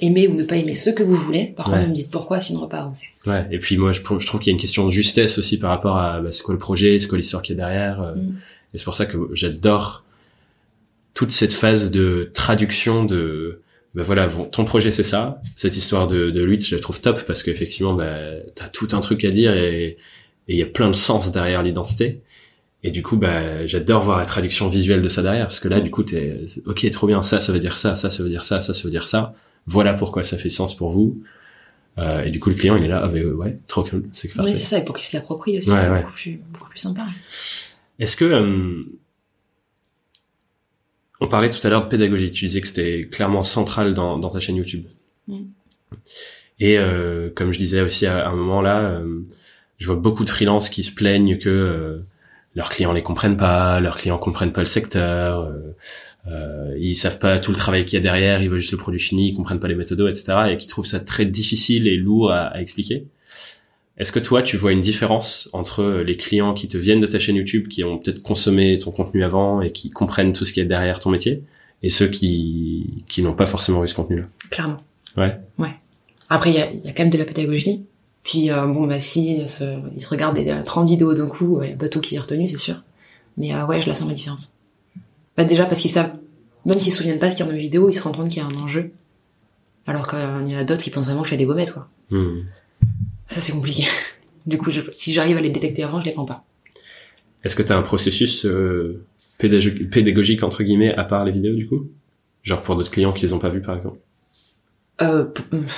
[0.00, 1.46] aimer ou ne pas aimer ce que vous voulez.
[1.56, 1.84] Par contre, Ouais.
[1.84, 3.06] vous me dites pourquoi, sinon on va pas avancer.
[3.26, 5.70] Ouais, et puis moi je, trouve qu'il y a une question de justesse aussi par
[5.70, 8.02] rapport à bah, c'est quoi le projet, c'est quoi l'histoire qui est derrière.
[8.02, 8.34] euh, Mm.
[8.74, 10.04] Et c'est pour ça que j'adore
[11.14, 13.60] toute cette phase de traduction de
[13.94, 17.26] bah voilà, ton projet c'est ça, cette histoire de, de lui, je la trouve top
[17.26, 18.16] parce qu'effectivement bah,
[18.54, 19.98] t'as tout un truc à dire et
[20.48, 22.20] il y a plein de sens derrière l'identité.
[22.84, 25.78] Et du coup, bah, j'adore voir la traduction visuelle de ça derrière, parce que là,
[25.78, 28.42] du coup, t'es, ok, trop bien, ça, ça veut dire ça, ça, ça veut dire
[28.42, 29.34] ça, ça, ça veut dire ça.
[29.66, 31.22] Voilà pourquoi ça fait sens pour vous.
[31.98, 34.26] Euh, et du coup, le client, il est là, ah, euh, ouais, trop cool, c'est
[34.30, 34.54] Oui, parfait.
[34.54, 36.00] c'est ça, et pour qu'ils se l'approprient aussi, Ouais, c'est ouais.
[36.00, 37.06] beaucoup plus, beaucoup plus sympa.
[38.00, 38.82] Est-ce que euh,
[41.22, 42.32] on parlait tout à l'heure de pédagogie.
[42.32, 44.86] Tu disais que c'était clairement central dans, dans ta chaîne YouTube.
[46.58, 49.20] Et euh, comme je disais aussi à, un moment là, euh,
[49.78, 51.98] je vois beaucoup de freelances qui se plaignent que euh,
[52.54, 55.52] leurs clients les comprennent pas, leurs clients comprennent pas le secteur,
[56.26, 58.78] euh, ils savent pas tout le travail qu'il y a derrière, ils veulent juste le
[58.78, 60.34] produit fini, ils comprennent pas les méthodos, etc.
[60.50, 63.06] Et qui trouvent ça très difficile et lourd à, à expliquer.
[64.02, 67.20] Est-ce que toi, tu vois une différence entre les clients qui te viennent de ta
[67.20, 70.58] chaîne YouTube, qui ont peut-être consommé ton contenu avant et qui comprennent tout ce qui
[70.58, 71.44] est derrière ton métier,
[71.84, 74.24] et ceux qui, qui n'ont pas forcément vu ce contenu-là?
[74.50, 74.82] Clairement.
[75.16, 75.38] Ouais.
[75.56, 75.76] Ouais.
[76.28, 77.84] Après, il y a, y a, quand même de la pédagogie.
[78.24, 79.62] Puis, euh, bon, bah si, ils se,
[79.94, 82.18] ils se regardent des 30 vidéos d'un coup, il y a pas tout qui est
[82.18, 82.82] retenu, c'est sûr.
[83.36, 84.54] Mais euh, ouais, je la sens la différence.
[85.36, 86.14] Bah, déjà parce qu'ils savent,
[86.66, 88.16] même s'ils se souviennent pas ce qu'il y a dans les vidéos, ils se rendent
[88.16, 88.90] compte qu'il y a un enjeu.
[89.86, 91.88] Alors qu'il y en a d'autres qui pensent vraiment que je fais des gommettes, quoi.
[92.10, 92.40] Hmm.
[93.26, 93.84] Ça, c'est compliqué.
[94.44, 96.42] Du coup, je, si j'arrive à les détecter avant, je les prends pas.
[97.44, 99.04] Est-ce que tu as un processus euh,
[99.38, 101.86] pédagogique, entre guillemets, à part les vidéos, du coup?
[102.42, 103.98] Genre pour d'autres clients qui les ont pas vus, par exemple?
[105.00, 105.24] Euh,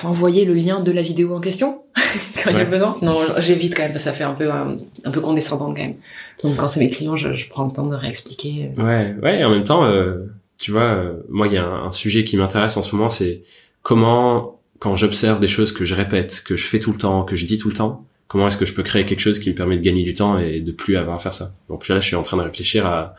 [0.02, 1.82] envoyer le lien de la vidéo en question?
[2.42, 2.94] Quand il y a besoin?
[3.00, 5.82] Non, j'évite quand même, parce que ça fait un peu un, un peu condescendant quand
[5.82, 5.96] même.
[6.42, 8.72] Donc quand c'est mes clients, je, je, prends le temps de réexpliquer.
[8.76, 9.40] Ouais, ouais.
[9.40, 10.26] Et en même temps, euh,
[10.58, 13.08] tu vois, euh, moi, il y a un, un sujet qui m'intéresse en ce moment,
[13.08, 13.42] c'est
[13.82, 17.36] comment, quand j'observe des choses que je répète, que je fais tout le temps, que
[17.36, 19.54] je dis tout le temps, comment est-ce que je peux créer quelque chose qui me
[19.54, 21.54] permet de gagner du temps et de plus avoir à faire ça?
[21.70, 23.14] Donc là, je suis en train de réfléchir à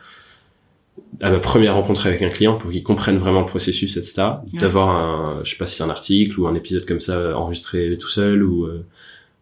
[1.20, 4.14] à ma première rencontre avec un client pour qu'il comprenne vraiment le processus, etc.
[4.52, 4.60] Ouais.
[4.60, 7.98] D'avoir un, je sais pas si c'est un article ou un épisode comme ça enregistré
[7.98, 8.86] tout seul ou euh,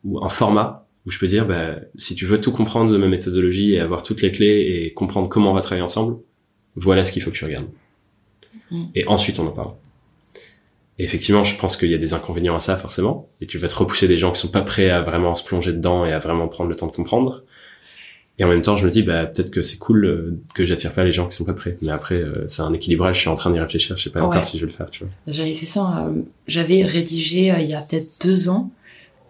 [0.05, 3.07] ou un format où je peux dire, bah, si tu veux tout comprendre de ma
[3.07, 6.17] méthodologie et avoir toutes les clés et comprendre comment on va travailler ensemble,
[6.75, 7.69] voilà ce qu'il faut que tu regardes.
[8.71, 8.85] Mm.
[8.95, 9.73] Et ensuite, on en parle.
[10.99, 13.29] Et effectivement, je pense qu'il y a des inconvénients à ça, forcément.
[13.41, 15.73] Et tu vas te repousser des gens qui sont pas prêts à vraiment se plonger
[15.73, 17.43] dedans et à vraiment prendre le temps de comprendre.
[18.39, 20.93] Et en même temps, je me dis, bah, peut-être que c'est cool euh, que j'attire
[20.93, 21.79] pas les gens qui sont pas prêts.
[21.83, 23.17] Mais après, euh, c'est un équilibrage.
[23.17, 23.97] Je suis en train d'y réfléchir.
[23.97, 24.27] Je sais pas ouais.
[24.27, 25.13] encore si je vais le faire, tu vois.
[25.27, 26.07] J'avais fait ça.
[26.07, 28.71] Euh, j'avais rédigé il y a peut-être deux ans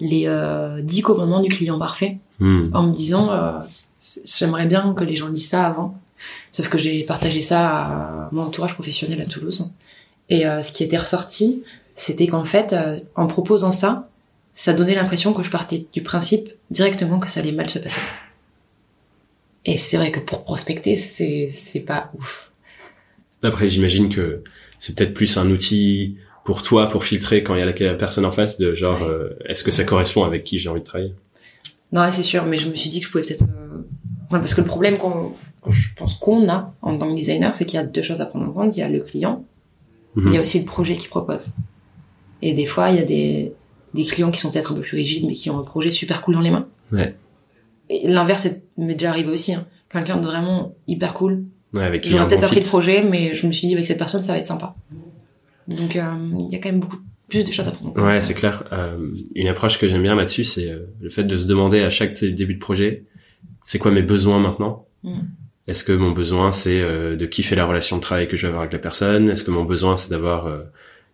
[0.00, 2.64] les euh, 10 commandements du client parfait mmh.
[2.72, 3.30] en me disant,
[4.24, 5.98] j'aimerais bien que les gens lisent ça avant.
[6.52, 9.72] Sauf que j'ai partagé ça à mon entourage professionnel à Toulouse.
[10.30, 12.74] Et ce qui était ressorti, c'était qu'en fait,
[13.14, 14.08] en proposant ça,
[14.54, 18.00] ça donnait l'impression que je partais du principe directement que ça allait mal se passer.
[19.64, 22.52] Et c'est vrai que pour prospecter, c'est c'est pas ouf.
[23.42, 24.42] Après, j'imagine que
[24.78, 28.24] c'est peut-être plus un outil pour toi pour filtrer quand il y a la personne
[28.24, 29.08] en face de genre ouais.
[29.08, 31.14] euh, est-ce que ça correspond avec qui j'ai envie de travailler?
[31.92, 33.78] Non, c'est sûr, mais je me suis dit que je pouvais peut-être euh...
[34.30, 35.32] ouais, parce que le problème qu'on
[35.70, 38.26] je pense qu'on a en tant que designer, c'est qu'il y a deux choses à
[38.26, 39.44] prendre en compte, il y a le client,
[40.16, 41.48] il y a aussi le projet qu'il propose.
[42.42, 43.54] Et des fois, il y a des
[43.94, 46.20] des clients qui sont peut-être un peu plus rigides mais qui ont un projet super
[46.22, 46.66] cool dans les mains.
[46.92, 47.14] Ouais.
[47.88, 49.54] Et l'inverse m'est déjà arrivé aussi.
[49.54, 49.66] Hein.
[49.88, 51.44] Quelqu'un de vraiment hyper cool.
[51.72, 53.86] Ouais, avec J'aurais peut-être bon pas pris le projet, mais je me suis dit avec
[53.86, 54.74] cette personne, ça va être sympa.
[55.68, 56.12] Donc euh,
[56.48, 56.98] il y a quand même beaucoup
[57.28, 58.00] plus de choses à prendre.
[58.00, 58.64] Ouais, c'est clair.
[58.72, 61.90] Euh, une approche que j'aime bien là-dessus, c'est euh, le fait de se demander à
[61.90, 63.04] chaque début de projet,
[63.62, 64.86] c'est quoi mes besoins maintenant?
[65.02, 65.20] Mm.
[65.66, 68.48] Est-ce que mon besoin c'est euh, de kiffer la relation de travail que je vais
[68.48, 69.30] avoir avec la personne?
[69.30, 70.62] Est-ce que mon besoin c'est d'avoir euh,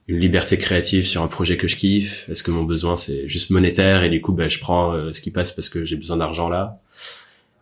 [0.09, 2.29] une liberté créative sur un projet que je kiffe?
[2.29, 5.21] Est-ce que mon besoin c'est juste monétaire et du coup bah, je prends euh, ce
[5.21, 6.77] qui passe parce que j'ai besoin d'argent là?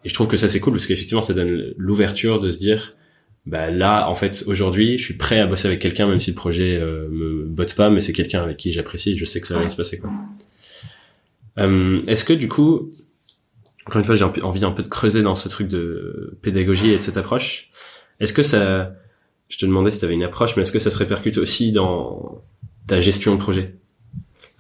[0.05, 2.95] Et je trouve que ça c'est cool parce qu'effectivement ça donne l'ouverture de se dire
[3.45, 6.37] bah là en fait aujourd'hui je suis prêt à bosser avec quelqu'un même si le
[6.37, 9.47] projet euh, me botte pas mais c'est quelqu'un avec qui j'apprécie et je sais que
[9.47, 10.11] ça va bien se passer quoi.
[11.59, 12.91] Euh, Est-ce que du coup
[13.89, 16.99] encore une fois j'ai envie un peu de creuser dans ce truc de pédagogie et
[16.99, 17.71] de cette approche.
[18.21, 18.93] Est-ce que ça
[19.49, 21.73] je te demandais si tu avais une approche, mais est-ce que ça se répercute aussi
[21.73, 22.43] dans
[22.87, 23.77] ta gestion de projet?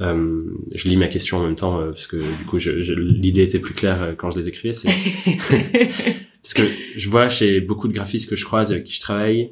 [0.01, 2.95] Euh, Je lis ma question en même temps euh, parce que du coup, je, je,
[2.95, 4.73] l'idée était plus claire euh, quand je les écrivais.
[4.73, 4.89] C'est
[6.43, 6.63] parce que
[6.97, 9.51] je vois chez beaucoup de graphistes que je croise avec qui je travaille,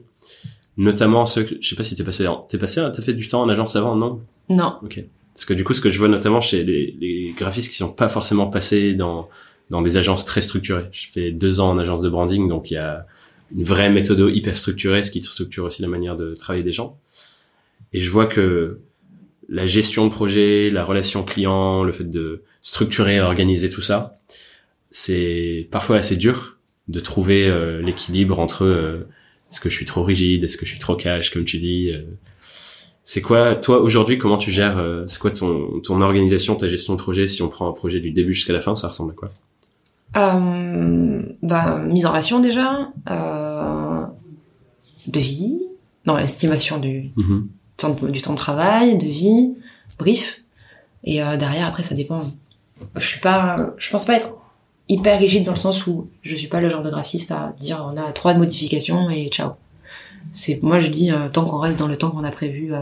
[0.78, 3.42] notamment ceux, que, je sais pas si t'es passé, t'es passé, t'as fait du temps
[3.42, 4.20] en agence avant, non?
[4.48, 4.76] Non.
[4.82, 5.04] Ok.
[5.34, 7.92] Parce que du coup, ce que je vois notamment chez les, les graphistes qui sont
[7.92, 9.28] pas forcément passés dans
[9.70, 10.87] dans des agences très structurées.
[10.92, 13.07] Je fais deux ans en agence de branding, donc il y a
[13.55, 16.98] une vraie méthode hyper structurée, ce qui structure aussi la manière de travailler des gens.
[17.92, 18.81] Et je vois que
[19.48, 24.14] la gestion de projet, la relation client, le fait de structurer, organiser tout ça,
[24.90, 29.09] c'est parfois assez dur de trouver euh, l'équilibre entre euh,
[29.52, 31.92] est-ce que je suis trop rigide, est-ce que je suis trop cash, comme tu dis.
[31.92, 32.02] Euh.
[33.05, 36.98] c'est quoi, toi aujourd'hui, comment tu gères, c'est quoi ton, ton organisation, ta gestion de
[36.98, 39.31] projet, si on prend un projet du début jusqu'à la fin, ça ressemble à quoi?
[40.14, 44.05] Euh, bah, mise en relation déjà, euh,
[45.09, 45.62] devis,
[46.07, 47.47] non, estimation du, -hmm.
[47.77, 49.55] temps de, du temps de travail, devis,
[49.99, 50.45] brief,
[51.05, 52.21] et euh, derrière après ça dépend.
[52.95, 54.35] Je suis pas, je pense pas être
[54.88, 57.85] hyper rigide dans le sens où je suis pas le genre de graphiste à dire
[57.90, 59.53] on a trois modifications et ciao.
[60.31, 62.73] C'est moi je dis euh, tant qu'on reste dans le temps qu'on a prévu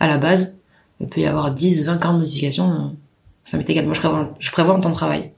[0.00, 0.56] à la base,
[1.00, 2.96] il peut y avoir 10, 20, 40 modifications,
[3.44, 3.84] ça m'est égal.
[3.84, 5.32] Moi je prévois, je prévois un temps de travail.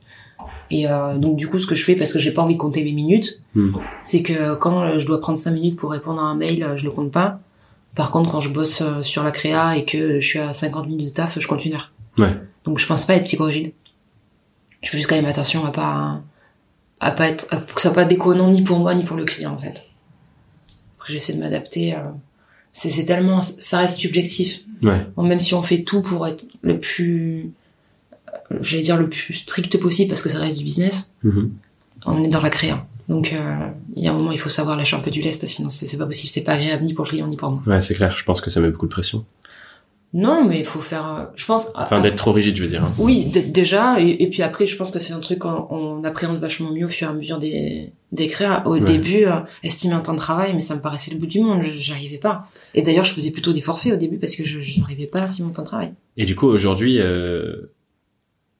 [0.70, 2.60] Et euh, donc du coup ce que je fais parce que j'ai pas envie de
[2.60, 3.70] compter mes minutes, Hmm.
[4.04, 6.76] c'est que quand euh, je dois prendre 5 minutes pour répondre à un mail, euh,
[6.76, 7.40] je le compte pas.
[7.94, 10.86] Par contre quand je bosse euh, sur la créa et que je suis à 50
[10.88, 11.92] minutes de taf, je compte une heure.
[12.18, 12.34] Ouais.
[12.64, 13.72] Donc je pense pas être psychorigide.
[14.82, 16.20] Je fais juste quand même attention à pas
[17.00, 19.24] à pas être à- que ça soit pas déconnant ni pour moi ni pour le
[19.24, 19.86] client en fait.
[21.06, 21.94] J'essaie de m'adapter.
[21.94, 21.98] euh,
[22.72, 24.62] c'est tellement ça reste subjectif.
[24.82, 25.06] Ouais.
[25.16, 27.50] Bon, même si on fait tout pour être le plus
[28.60, 31.50] j'allais dire le plus strict possible parce que ça reste du business, Mhm.
[32.06, 32.86] on est dans la créa.
[33.08, 35.46] Donc euh, il y a un moment il faut savoir lâcher un peu du lest
[35.46, 37.62] sinon c'est pas possible, c'est pas agréable ni pour le client ni pour moi.
[37.66, 38.16] Ouais, c'est clair.
[38.16, 39.24] Je pense que ça met beaucoup de pression.
[40.14, 42.82] Non, mais il faut faire euh, je pense Enfin, d'être trop rigide, je veux dire.
[42.84, 42.92] hein.
[42.98, 46.38] Oui, déjà, et, et puis après, je pense que c'est un truc qu'on on appréhende
[46.40, 48.62] vachement mieux au fur et à mesure des d'écrire.
[48.66, 48.80] Au Ouais.
[48.80, 51.60] début, euh, estimer un temps de travail, mais ça me paraissait le bout du monde,
[51.62, 52.48] j'arrivais pas.
[52.74, 55.20] Et d'ailleurs, je faisais plutôt des forfaits au début parce que je je n'arrivais pas
[55.20, 55.92] à estimer mon temps de travail.
[56.16, 57.72] Et du coup, aujourd'hui, euh,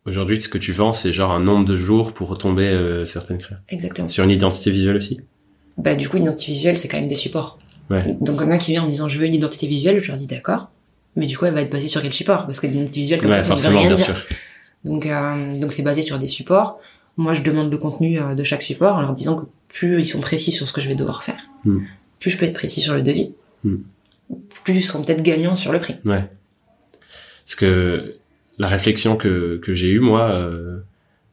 [0.07, 3.39] aujourd'hui, ce que tu vends, c'est genre un nombre de jours pour retomber euh, certaines
[3.39, 3.59] créas.
[3.69, 4.09] Exactement.
[4.09, 5.21] Sur une identité visuelle aussi?
[5.79, 7.59] Bah du coup, une identité visuelle, c'est quand même des supports.
[7.91, 8.17] Ouais.
[8.21, 10.27] Donc quelqu'un qui vient en me disant je veux une identité visuelle, je leur dis
[10.27, 10.71] d'accord.
[11.17, 12.45] Mais du coup, elle va être basée sur quel support?
[12.45, 14.07] Parce que l'identité visuelle, comme Ouais, ça, ça ne veut rien bien dire.
[14.07, 14.15] sûr.
[14.85, 16.79] Donc, euh, donc c'est basé sur des supports.
[17.17, 20.05] Moi, je demande le contenu euh, de chaque support en leur disant que plus ils
[20.05, 21.81] sont précis sur ce que je vais devoir faire, Hmm.
[22.21, 23.33] plus je peux être précis sur le devis,
[23.65, 23.77] Hmm.
[24.65, 25.97] plus ils seront peut-être gagnants sur le prix.
[26.05, 26.25] Ouais.
[27.45, 27.99] Parce que
[28.59, 30.79] la réflexion que, que j'ai eue, moi, euh,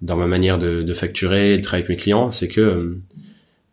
[0.02, 3.02] dans ma manière de, de facturer et de travailler avec mes clients, c'est que, euh,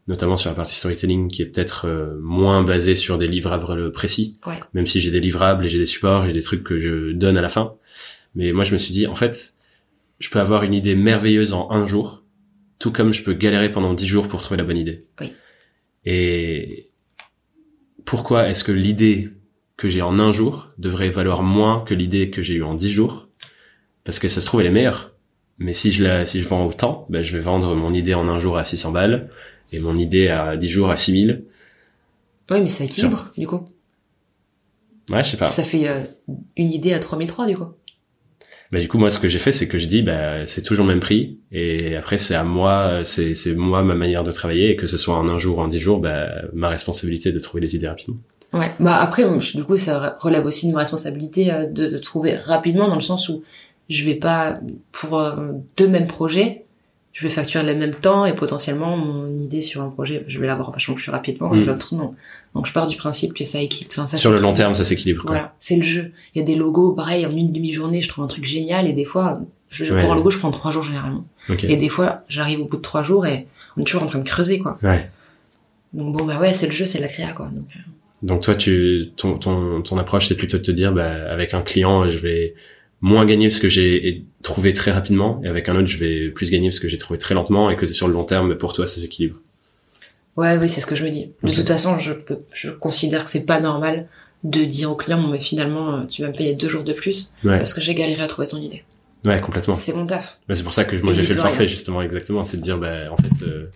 [0.07, 4.39] notamment sur la partie storytelling, qui est peut-être euh, moins basée sur des livrables précis,
[4.47, 4.61] Ouais.
[4.75, 7.37] même si j'ai des livrables et j'ai des supports, j'ai des trucs que je donne
[7.37, 7.75] à la fin.
[8.35, 9.55] Mais moi, je me suis dit, en fait,
[10.21, 12.23] je peux avoir une idée merveilleuse en un jour,
[12.79, 15.01] tout comme je peux galérer pendant dix jours pour trouver la bonne idée.
[15.21, 15.33] Oui.
[16.07, 16.89] Et
[18.05, 19.31] pourquoi est-ce que l'idée
[19.77, 22.91] que j'ai en un jour devrait valoir moins que l'idée que j'ai eue en dix
[22.91, 23.29] jours?
[24.05, 25.15] Parce que ça se trouve, elle est meilleure.
[25.59, 28.29] Mais si je la, si je vends autant, ben, je vais vendre mon idée en
[28.29, 29.29] un jour à 600 balles
[29.73, 31.45] et mon idée à 10 jours à 6000.
[32.51, 33.69] Oui, mais ça équilibre, du coup.
[35.11, 35.47] Ouais, je sais pas.
[35.47, 36.01] Ça fait euh,
[36.57, 37.67] une idée à 3003, du coup.
[38.73, 40.87] Bah, du coup, moi, ce que j'ai fait, c'est que je dis, bah, c'est toujours
[40.87, 41.39] le même prix.
[41.53, 44.71] Et après, c'est à moi, c'est, c'est moi, ma manière de travailler.
[44.71, 47.39] Et que ce soit en un jour ou en dix jours, bah, ma responsabilité de
[47.39, 48.17] trouver les idées rapidement.
[48.53, 48.73] Ouais.
[48.81, 52.89] Bah après, du coup, ça relève aussi de ma responsabilité euh, de, de trouver rapidement,
[52.89, 53.45] dans le sens où
[53.91, 54.59] je vais pas,
[54.93, 55.37] pour euh,
[55.77, 56.65] deux mêmes projets,
[57.13, 60.47] je vais facturer le même temps et potentiellement mon idée sur un projet, je vais
[60.47, 61.65] l'avoir vachement plus rapidement et Mm.
[61.67, 62.15] l'autre non.
[62.55, 63.91] Donc je pars du principe que ça équilibre.
[63.93, 65.25] Enfin, ça Sur le long terme, ça s'équilibre.
[65.27, 66.13] Voilà, c'est le jeu.
[66.35, 68.93] Il y a des logos, pareil, en une demi-journée, je trouve un truc génial et
[68.93, 70.01] des fois, je, Ouais.
[70.01, 71.25] pour un logo, je prends trois jours généralement.
[71.65, 74.21] Et des fois, j'arrive au bout de trois jours et on est toujours en train
[74.21, 74.79] de creuser, quoi.
[74.85, 75.11] Ouais.
[75.93, 77.47] Donc bon, bah ouais, c'est le jeu, c'est la créa, quoi.
[77.47, 77.79] Donc, euh,
[78.23, 81.63] Donc toi, tu, ton, ton, ton approche, c'est plutôt de te dire, bah, avec un
[81.63, 82.55] client, je vais
[83.01, 86.51] moins gagner parce que j'ai trouvé très rapidement, et avec un autre, je vais plus
[86.51, 88.87] gagner parce que j'ai trouvé très lentement, et que sur le long terme, pour toi,
[88.87, 89.39] ça s'équilibre.
[90.37, 91.33] Ouais, oui, c'est ce que je me dis.
[91.43, 94.07] De toute façon, je peux, je considère que c'est pas normal
[94.45, 97.33] de dire au client, mais finalement, euh, tu vas me payer deux jours de plus
[97.45, 97.59] Ouais.
[97.59, 98.85] parce que j'ai galéré à trouver ton idée.
[99.25, 99.75] Ouais, complètement.
[99.75, 100.39] C'est mon taf.
[100.49, 101.67] Bah, c'est pour ça que moi j'ai fait le forfait rien.
[101.67, 103.67] justement exactement, c'est de dire bah en fait euh,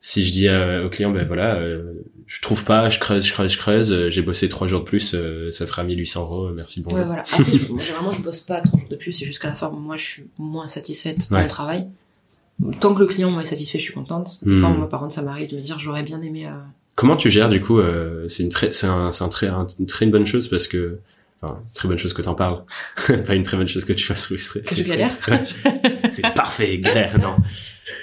[0.00, 1.92] si je dis à- au client ben voilà euh,
[2.34, 4.84] je trouve pas, je creuse, je creuse, je creuse, euh, j'ai bossé trois jours de
[4.86, 6.98] plus, euh, ça fera 1800 euros, euh, merci bonjour.
[7.00, 7.22] Ouais, voilà.
[7.22, 9.54] Après, je- moi, généralement, je bosse pas trois jours de plus, c'est juste qu'à la
[9.54, 11.42] fin, moi, je suis moins satisfaite de Ouais.
[11.42, 11.88] mon travail.
[12.80, 14.38] Tant que le client moi, est satisfait, je suis contente.
[14.44, 14.60] Des Hmm.
[14.60, 16.46] fois, moi, par contre, ça m'arrive de me dire, j'aurais bien aimé.
[16.46, 16.52] euh,
[16.94, 19.66] Comment tu gères du coup euh, C'est une très, c'est un, c'est un très, un-
[19.80, 20.98] une très bonne chose parce que,
[21.42, 22.62] enfin, très bonne chose que t'en parles,
[23.26, 24.62] pas une très bonne chose que tu fasses frustrer.
[24.62, 25.16] Que je galère
[26.10, 27.36] c'est parfait, galère, non.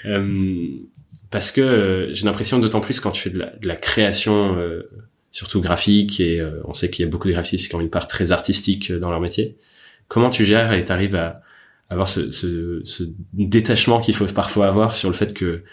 [0.06, 0.68] Euh,
[1.32, 4.58] parce que euh, j'ai l'impression d'autant plus quand tu fais de la, de la création,
[4.58, 4.89] euh,
[5.32, 7.89] surtout graphique, et euh, on sait qu'il y a beaucoup de graphistes qui ont une
[7.89, 9.58] part très artistique euh, dans leur métier.
[10.08, 11.42] Comment tu gères et t'arrives à
[11.89, 15.63] avoir ce, ce, ce détachement qu'il faut parfois avoir sur le fait que,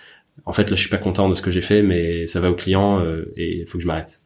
[0.44, 2.50] en fait, là, je suis pas content de ce que j'ai fait, mais ça va
[2.50, 4.20] au client euh, et il faut que je m'arrête?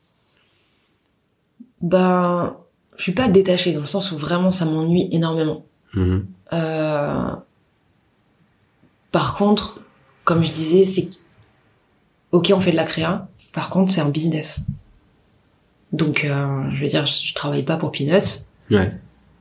[1.80, 2.56] Ben,
[2.96, 5.64] je suis pas détachée dans le sens où vraiment ça m'ennuie énormément.
[5.94, 6.26] Mhm.
[6.52, 7.30] Euh,
[9.12, 9.80] Par contre,
[10.24, 11.08] comme je disais, c'est
[12.32, 13.28] ok, on fait de la créa.
[13.52, 14.66] Par contre, c'est un business.
[15.92, 18.46] Donc, euh, je veux dire, je, je travaille pas pour Peanuts.
[18.70, 18.92] Ouais.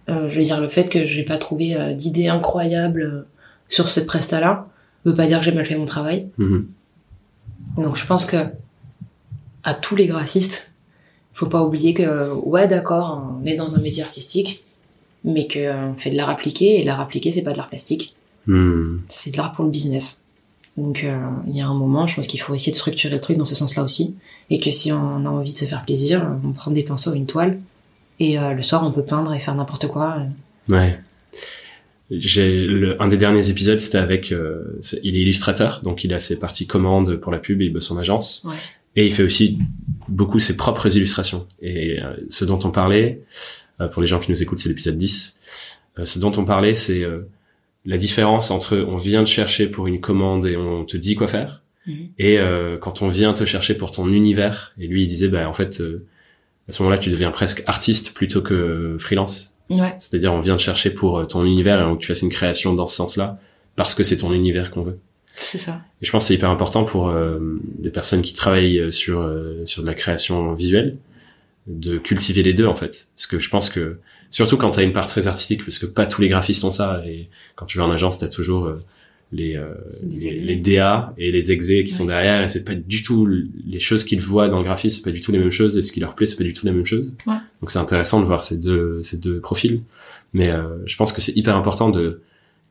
[0.10, 3.28] Euh, je veux dire, le fait que j'ai pas trouvé euh, d'idées incroyables euh,
[3.68, 4.68] sur cette presta-là
[5.06, 6.28] veut pas dire que j'ai mal fait mon travail.
[6.38, 6.68] Mhm.
[7.78, 8.38] Donc, je pense que
[9.64, 10.72] à tous les graphistes,
[11.34, 14.64] faut pas oublier que ouais, d'accord, on est dans un métier artistique,
[15.24, 18.16] mais que euh, fait de l'art appliqué et l'art appliqué, c'est pas de l'art plastique.
[18.48, 18.98] Hmm.
[19.08, 20.26] C'est de l'art pour le business.
[20.80, 23.22] Donc euh, il y a un moment, je pense qu'il faut essayer de structurer le
[23.22, 24.16] truc dans ce sens-là aussi.
[24.50, 27.26] Et que si on a envie de se faire plaisir, on prend des pinceaux, une
[27.26, 27.60] toile.
[28.20, 30.18] Et euh, le soir, on peut peindre et faire n'importe quoi.
[30.68, 31.00] Ouais.
[32.12, 34.32] J'ai un des derniers épisodes, c'était avec.
[34.32, 37.74] euh, il est illustrateur, donc il a ses parties commandes pour la pub et il
[37.74, 38.44] bosse en agence.
[38.46, 38.56] Ouais.
[38.96, 39.60] Et il fait aussi
[40.08, 41.48] beaucoup ses propres illustrations.
[41.62, 43.22] Et euh, ce dont on parlait,
[43.80, 45.40] euh, pour les gens qui nous écoutent, c'est l'épisode 10.
[46.00, 47.06] Euh, ce dont on parlait, c'est
[47.86, 51.28] la différence entre on vient te chercher pour une commande et on te dit quoi
[51.28, 52.10] faire, Mhm.
[52.20, 54.74] et euh, quand on vient te chercher pour ton univers.
[54.80, 56.06] Et lui, il disait, bah en fait, euh,
[56.68, 59.54] à ce moment-là, tu deviens presque artiste plutôt que freelance.
[59.70, 59.96] Ouais.
[59.98, 62.22] C'est-à-dire, on vient te chercher pour euh, ton univers et on veut que tu fasses
[62.22, 63.40] une création dans ce sens-là,
[63.76, 65.00] parce que c'est ton univers qu'on veut.
[65.36, 65.82] C'est ça.
[66.02, 67.40] Et je pense que c'est hyper important pour euh,
[67.80, 70.98] des personnes qui travaillent euh, sur euh, sur de la création visuelle
[71.68, 73.08] de cultiver les deux en fait.
[73.16, 74.00] Parce que je pense que
[74.32, 76.72] surtout quand tu as une part très artistique, parce que pas tous les graphistes ont
[76.72, 77.02] ça.
[77.08, 78.78] Et quand tu vas en agence, tu as toujours euh,
[79.32, 82.44] les, euh, Les les, les DA et les exés qui sont derrière.
[82.44, 85.22] Et c'est pas du tout les choses qu'ils voient dans le graphisme, c'est pas du
[85.22, 85.78] tout les mêmes choses.
[85.78, 87.14] Et ce qui leur plaît, c'est pas du tout la même chose.
[87.28, 87.34] Ouais.
[87.62, 89.82] Donc c'est intéressant de voir ces deux ces deux profils.
[90.34, 92.22] Mais euh, je pense que c'est hyper important de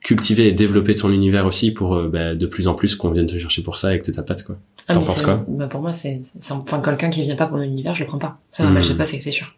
[0.00, 3.26] cultiver et développer ton univers aussi pour euh, bah, de plus en plus qu'on vienne
[3.26, 4.56] te chercher pour ça et que t'es ta patte quoi.
[4.86, 5.44] Ah, T'en penses quoi?
[5.48, 8.06] bah, Pour moi, c'est, c'est enfin, quelqu'un qui vient pas pour mon univers, je le
[8.06, 8.40] prends pas.
[8.48, 9.54] Ça va mal se passer, c'est sûr.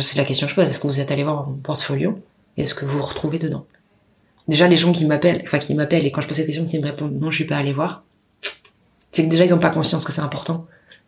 [0.00, 0.68] C'est la question que je pose.
[0.68, 2.22] Est-ce que vous êtes allé voir mon portfolio
[2.56, 3.66] et est-ce que vous vous retrouvez dedans?
[4.48, 6.78] Déjà, les gens qui m'appellent, enfin qui m'appellent et quand je pose cette question, qui
[6.78, 8.04] me répondent non, je suis pas allé voir,
[9.12, 10.66] c'est que déjà ils ont pas conscience que c'est important.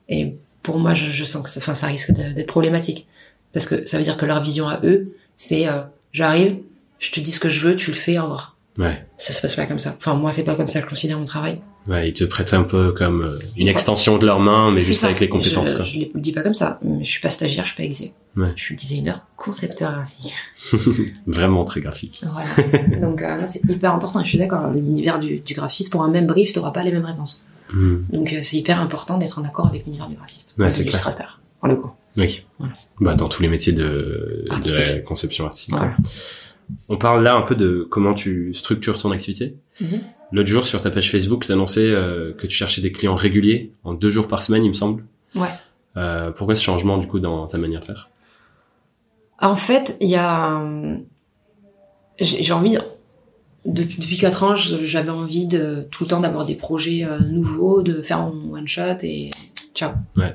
[0.08, 3.06] Et pour moi, je, sens que enfin, ça risque d'être problématique
[3.52, 5.82] parce que ça veut dire que leur vision à eux, c'est euh,
[6.12, 6.58] j'arrive,
[6.98, 8.51] je te dis ce que je veux, tu le fais, au revoir.
[8.78, 9.06] Ouais.
[9.18, 9.94] Ça se passe pas comme ça.
[9.98, 11.60] Enfin, moi, c'est pas comme ça que je considère mon travail.
[11.86, 15.00] Ouais, ils te prêtent un peu comme euh, une extension de leurs mains, mais juste
[15.02, 15.08] ça.
[15.08, 15.82] avec les compétences Je, quoi.
[15.84, 16.80] je le dis pas comme ça.
[17.00, 18.14] Je suis pas stagiaire, je suis pas exé.
[18.36, 18.52] Ouais.
[18.56, 20.32] Je suis designer, concepteur graphique.
[21.26, 22.22] Vraiment très graphique.
[22.24, 22.98] Voilà.
[23.00, 24.22] Donc euh, c'est hyper important.
[24.24, 24.70] Je suis d'accord.
[24.70, 27.44] L'univers du, du graphiste, pour un même brief, t'auras pas les mêmes réponses.
[27.72, 27.96] Hmm.
[28.10, 30.54] Donc euh, c'est hyper important d'être en accord avec l'univers du graphiste.
[30.58, 31.90] Ouais, c'est l'illustrateur, pour le coup.
[32.16, 32.44] Oui.
[32.58, 32.74] Voilà.
[33.00, 35.02] Bah dans tous les métiers de, de la Artistique.
[35.04, 35.74] conception artistique.
[35.74, 35.96] Voilà.
[36.88, 39.56] On parle là un peu de comment tu structures ton activité.
[39.80, 40.00] Mhm.
[40.32, 43.72] L'autre jour sur ta page Facebook, tu annonçais euh, que tu cherchais des clients réguliers
[43.84, 45.04] en deux jours par semaine, il me semble.
[45.34, 45.48] Ouais.
[45.98, 48.08] Euh, pourquoi ce changement du coup dans ta manière de faire?
[49.38, 50.64] En fait, il y a...
[52.18, 52.78] J'ai envie...
[53.64, 57.82] Depuis, depuis 4 ans, j'avais envie de tout le temps d'avoir des projets euh, nouveaux,
[57.82, 59.30] de faire mon one shot et
[59.74, 59.92] ciao.
[60.16, 60.34] Ouais.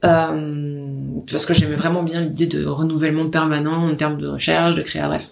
[0.00, 5.08] Parce que j'aimais vraiment bien l'idée de renouvellement permanent en termes de recherche, de créa,
[5.08, 5.30] bref.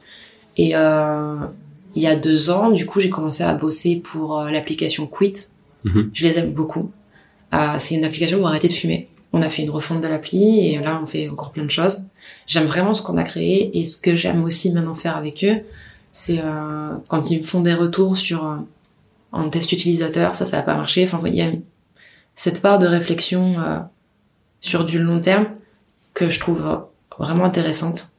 [0.56, 1.36] Et euh,
[1.94, 5.34] il y a deux ans, du coup, j'ai commencé à bosser pour euh, l'application Quit.
[5.84, 6.10] Mhm.
[6.12, 6.90] Je les aime beaucoup.
[7.54, 9.08] Euh, c'est une application pour arrêter de fumer.
[9.32, 12.06] On a fait une refonte de l'appli et là, on fait encore plein de choses.
[12.46, 15.60] J'aime vraiment ce qu'on a créé et ce que j'aime aussi maintenant faire avec eux,
[16.10, 18.58] c'est euh, quand ils me font des retours sur
[19.32, 21.04] en test utilisateur, ça, ça n'a pas marché.
[21.04, 21.50] Enfin, il y a
[22.34, 23.56] cette part de réflexion
[24.60, 25.46] sur du long terme
[26.12, 26.84] que je trouve
[27.18, 28.12] vraiment intéressante.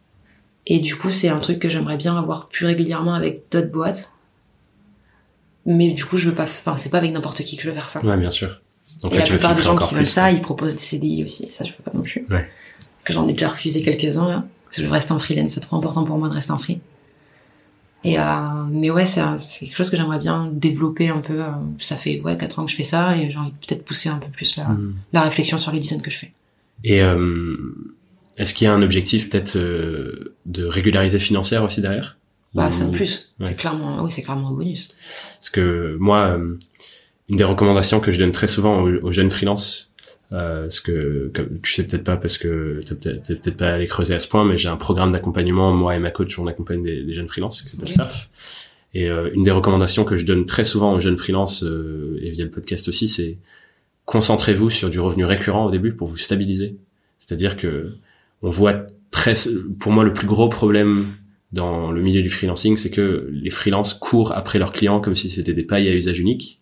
[0.68, 4.14] Et du coup, c'est un truc que j'aimerais bien avoir plus régulièrement avec d'autres boîtes.
[5.66, 7.74] Mais du coup, je veux pas, enfin, c'est pas avec n'importe qui que je veux
[7.76, 8.02] faire ça.
[8.06, 8.60] Ouais, bien sûr.
[9.02, 11.24] Donc Et là, la veux plupart des gens qui veulent ça, ils proposent des CDI
[11.24, 11.46] aussi.
[11.46, 12.26] Et ça, je peux pas non plus.
[12.30, 12.48] Ouais.
[13.06, 14.46] Que j'en ai déjà refusé quelques-uns, là.
[14.66, 15.52] Parce que je veux rester en freelance.
[15.52, 16.80] C'est trop important pour moi de rester en free.
[18.06, 18.24] Et, euh,
[18.70, 19.22] mais ouais, c'est
[19.66, 21.42] quelque chose que j'aimerais bien développer un peu.
[21.42, 21.48] euh,
[21.80, 24.10] Ça fait, ouais, quatre ans que je fais ça et j'ai envie de peut-être pousser
[24.10, 24.96] un peu plus la, Mhm.
[25.14, 26.34] la réflexion sur les designs que je fais.
[26.84, 27.56] Et euh,
[28.38, 32.18] est-ce qu'il y a un objectif peut-être euh, de régularité financière aussi derrière
[32.54, 33.34] Bah, c'est un plus.
[33.40, 33.46] Ouais.
[33.46, 34.96] C'est clairement, oui, c'est clairement un bonus.
[35.40, 36.58] Parce que moi, euh,
[37.30, 39.92] une des recommandations que je donne très souvent aux, aux jeunes freelances,
[40.32, 43.86] euh, ce que comme, tu sais peut-être pas parce que t'es peut-être peut-être pas allé
[43.86, 45.74] creuser à ce point, mais j'ai un programme d'accompagnement.
[45.74, 47.94] Moi et ma coach, on accompagne des, des jeunes freelances qui s'appelle Ok.
[47.94, 48.30] SAF.
[48.96, 52.32] Et euh, une des recommandations que je donne très souvent aux jeunes freelances euh, et
[52.32, 53.38] via le podcast aussi, c'est
[54.06, 56.76] concentrez-vous sur du revenu récurrent au début pour vous stabiliser.
[57.20, 57.96] C'est-à-dire que
[58.44, 59.34] on voit très,
[59.80, 61.14] pour moi, le plus gros problème
[61.52, 65.30] dans le milieu du freelancing, c'est que les freelances courent après leurs clients comme si
[65.30, 66.60] c'était des pailles à usage unique.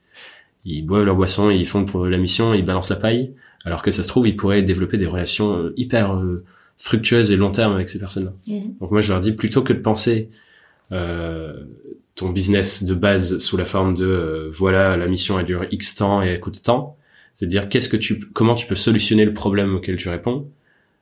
[0.63, 3.33] Ils boivent leur boisson, ils font pour la mission, ils balancent la paille,
[3.65, 6.43] alors que ça se trouve, ils pourraient développer des relations euh, hyper euh,
[6.77, 8.33] fructueuses et long terme avec ces personnes-là.
[8.79, 10.29] Donc moi, je leur dis plutôt que de penser
[10.91, 11.53] euh,
[12.15, 15.95] ton business de base sous la forme de euh, voilà la mission elle dure X
[15.95, 16.97] temps et elle coûte tant,
[17.33, 20.49] c'est de dire qu'est-ce que tu comment tu peux solutionner le problème auquel tu réponds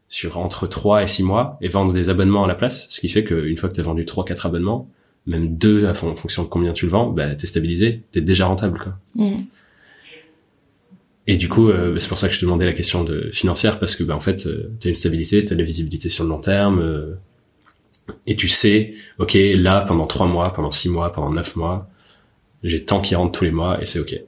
[0.09, 3.09] sur entre 3 et 6 mois et vendre des abonnements à la place, ce qui
[3.09, 4.89] fait qu'une fois que tu as vendu 3 4 abonnements,
[5.27, 8.21] même deux à fon- en fonction de combien tu le vends, bah t'es stabilisé, t'es
[8.21, 8.97] déjà rentable quoi.
[9.15, 9.45] Mhm.
[11.27, 13.77] Et du coup, euh, c'est pour ça que je te demandais la question de financière
[13.79, 16.29] parce que bah en fait, euh, t'as une stabilité, t'as de la visibilité sur le
[16.31, 17.13] long terme, euh,
[18.25, 21.87] et tu sais, ok, là pendant trois mois, pendant six mois, pendant neuf mois,
[22.63, 24.19] j'ai tant qui rentre tous les mois et c'est ok.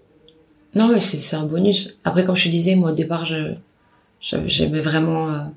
[0.76, 1.98] Non, mais c'est un bonus.
[2.04, 3.54] Après, comme je te disais, moi au départ, je
[4.22, 5.52] j'avais j'aimais vraiment.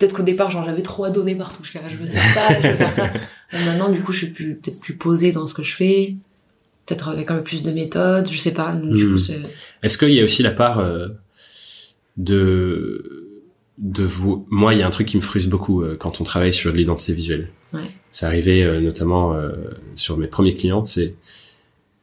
[0.00, 1.62] Peut-être qu'au départ, genre j'avais trop à donner partout.
[1.62, 3.12] Je, je veux faire ça, je veux faire ça.
[3.52, 6.16] Maintenant, du coup, je suis plus peut-être plus posée dans ce que je fais.
[6.86, 8.26] Peut-être avec un peu plus de méthode.
[8.28, 8.72] Je sais pas.
[8.72, 9.12] Donc, Du Hmm.
[9.12, 9.38] coup, c'est
[9.84, 11.08] Est-ce qu'il y a aussi la part euh,
[12.16, 13.26] de
[13.78, 16.24] de vous Moi, il y a un truc qui me frustre beaucoup euh, quand on
[16.24, 17.48] travaille sur l'identité visuelle.
[17.72, 17.80] Ouais.
[18.10, 19.52] C'est arrivé euh, notamment euh,
[19.94, 20.84] sur mes premiers clients.
[20.84, 21.14] C'est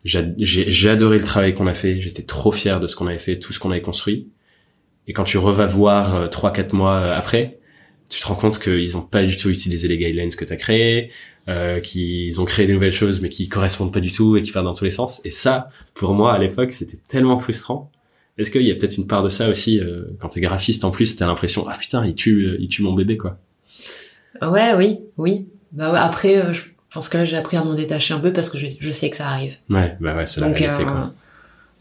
[0.04, 2.02] j'a- j'ai j'ai adoré le travail qu'on a fait.
[2.02, 4.28] J'étais trop fier de ce qu'on avait fait, tout ce qu'on avait construit.
[5.08, 7.57] Et quand tu revas voir trois quatre mois après,
[8.10, 10.56] tu te rends compte qu'ils ont pas du tout utilisé les guidelines que tu as
[10.56, 11.12] créés,
[11.50, 14.52] euh, qu'ils ont créé des nouvelles choses mais qui correspondent pas du tout et qui
[14.52, 15.22] partent dans tous les sens.
[15.26, 17.92] Et ça, pour moi à l'époque, c'était tellement frustrant.
[18.38, 20.92] Est-ce qu'il y a peut-être une part de ça aussi euh, quand t'es graphiste en
[20.92, 23.38] plus, t'as l'impression ah putain il tue euh, il tue mon bébé quoi.
[24.42, 25.48] Ouais, oui, oui.
[25.72, 26.62] Bah ouais, après, euh, je
[26.94, 29.10] pense que là, j'ai appris à m'en détacher un peu parce que je, je sais
[29.10, 29.58] que ça arrive.
[29.70, 31.14] Ouais bah ouais c'est la Donc, réalité euh, quoi.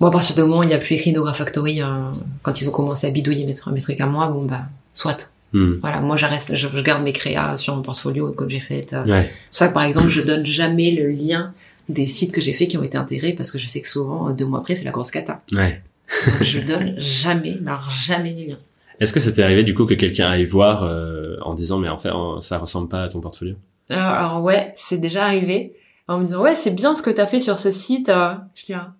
[0.01, 2.11] moi, à partir du moment où il n'y a plus écrit Nora Factory, euh,
[2.43, 4.63] quand ils ont commencé à bidouiller mes, mes trucs à moi, bon, bah,
[4.95, 5.33] soit.
[5.53, 5.75] Hmm.
[5.81, 8.93] Voilà, moi, je, reste, je, je garde mes créas sur mon portfolio comme j'ai fait.
[8.93, 9.05] euh.
[9.05, 11.53] Ouais C'est pour ça que, par exemple, je donne jamais le lien
[11.89, 14.29] des sites que j'ai fait qui ont été intégrés parce que je sais que souvent,
[14.29, 15.43] euh, deux mois après, c'est la grosse cata.
[15.53, 15.83] ouais.
[16.41, 18.59] Je donne jamais, mais alors jamais les liens.
[19.01, 21.89] Est-ce que ça t'est arrivé du coup que quelqu'un aille voir euh, en disant mais
[21.89, 23.57] en fait euh, ça ressemble pas à ton portfolio?
[23.89, 25.73] Alors, alors, ouais, c'est déjà arrivé.
[26.07, 28.09] En me disant, ouais, c'est bien ce que t'as fait sur ce site.
[28.09, 28.35] euh.
[28.55, 28.93] Je dis, ah,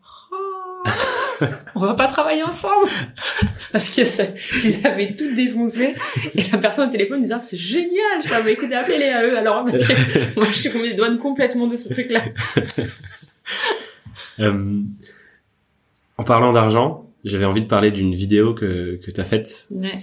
[1.75, 2.89] on va pas travailler ensemble.
[3.73, 4.25] Parce que ça-
[4.55, 5.95] ils avaient tout défoncé.
[6.35, 8.23] Et la personne au téléphone me disait, ah, c'est génial.
[8.25, 9.65] Je bah, écoutez, appelez-les à eux alors.
[9.65, 9.93] Parce que
[10.37, 12.23] moi, je suis tombée des douanes complètement de ce truc-là.
[14.41, 14.81] Euh,
[16.19, 19.95] En parlant d'argent, j'avais envie de parler d'une vidéo que que t'as faite Ouais.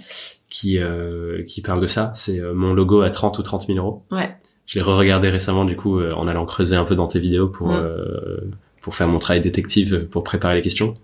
[0.50, 2.10] qui euh, qui parle de ça.
[2.14, 4.02] C'est euh, mon logo à 30 ou 30 000 euros.
[4.10, 4.34] Ouais.
[4.66, 7.48] Je l'ai re-regardé récemment du coup euh, en allant creuser un peu dans tes vidéos
[7.48, 7.74] pour Mm.
[7.76, 8.40] euh,
[8.84, 10.94] pour faire mon travail détective euh, pour préparer les questions.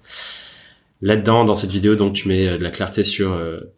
[1.01, 3.73] Là-dedans, dans cette vidéo, donc tu mets euh, de la clarté sur euh,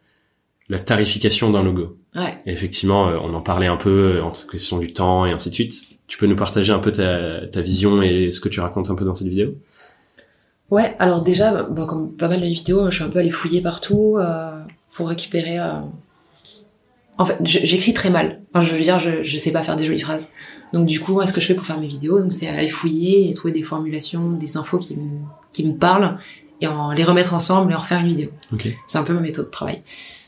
[0.69, 1.97] la tarification d'un logo.
[2.17, 2.37] Ouais.
[2.45, 5.75] Et effectivement, on en parlait un peu entre question du temps et ainsi de suite.
[6.09, 8.97] Tu peux nous partager un peu ta, ta vision et ce que tu racontes un
[8.97, 9.55] peu dans cette vidéo?
[10.71, 13.63] Ouais, alors déjà, bah, comme pas mal de vidéos, je suis un peu allée fouiller
[13.63, 14.51] partout euh,
[14.95, 15.59] pour récupérer.
[15.61, 15.81] euh,
[17.23, 18.41] En fait, j'écris très mal.
[18.53, 20.29] Enfin, je veux dire, je, je sais pas faire des jolies phrases.
[20.73, 22.69] Donc du coup, moi, ce que je fais pour faire mes vidéos, donc c'est aller
[22.69, 25.19] fouiller et trouver des formulations, des infos qui me,
[25.53, 26.19] qui me parlent
[26.61, 28.31] et en les remettre ensemble et en refaire une vidéo.
[28.87, 29.83] C'est un peu ma méthode de travail.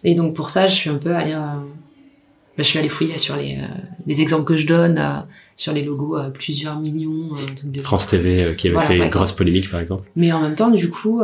[0.05, 3.19] Et donc pour ça, je suis un peu allée, euh, bah, je suis allée fouiller
[3.19, 3.67] sur les, euh,
[4.07, 5.21] les exemples que je donne, euh,
[5.57, 7.29] sur les logos à plusieurs millions.
[7.65, 10.09] de- France TV qui avait Voilà, fait une grosse polémique par exemple.
[10.17, 11.21] Mais en même temps, du coup,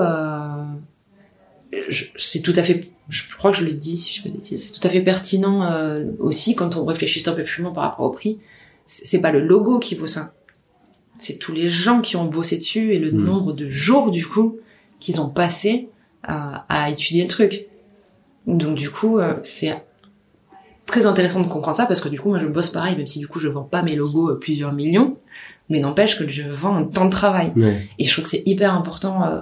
[2.17, 4.73] c'est tout à fait, je crois que je le dis si je peux dire, c'est
[4.73, 8.07] tout à fait pertinent euh, aussi quand on réfléchit un peu plus loin par rapport
[8.07, 8.39] au prix.
[8.87, 10.35] C'est pas le logo qui vaut ça.
[11.17, 13.25] C'est tous les gens qui ont bossé dessus et le Mm.
[13.25, 14.57] nombre de jours, du coup,
[14.99, 15.89] qu'ils ont passé
[16.25, 17.67] à, à étudier le truc.
[18.47, 19.81] Donc, du coup, euh, c'est
[20.87, 23.21] très intéressant de comprendre ça parce que du coup, moi, je bosse pareil, même si
[23.21, 25.17] du coup, je vends pas mes logos à plusieurs millions.
[25.69, 27.53] Mais n'empêche que je vends un temps de travail.
[27.99, 29.41] Et je trouve que c'est hyper important euh,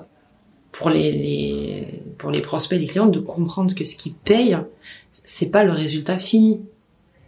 [0.79, 4.59] pour les, pour les prospects, les clients, de comprendre que ce qu'ils payent,
[5.11, 6.61] c'est pas le résultat fini.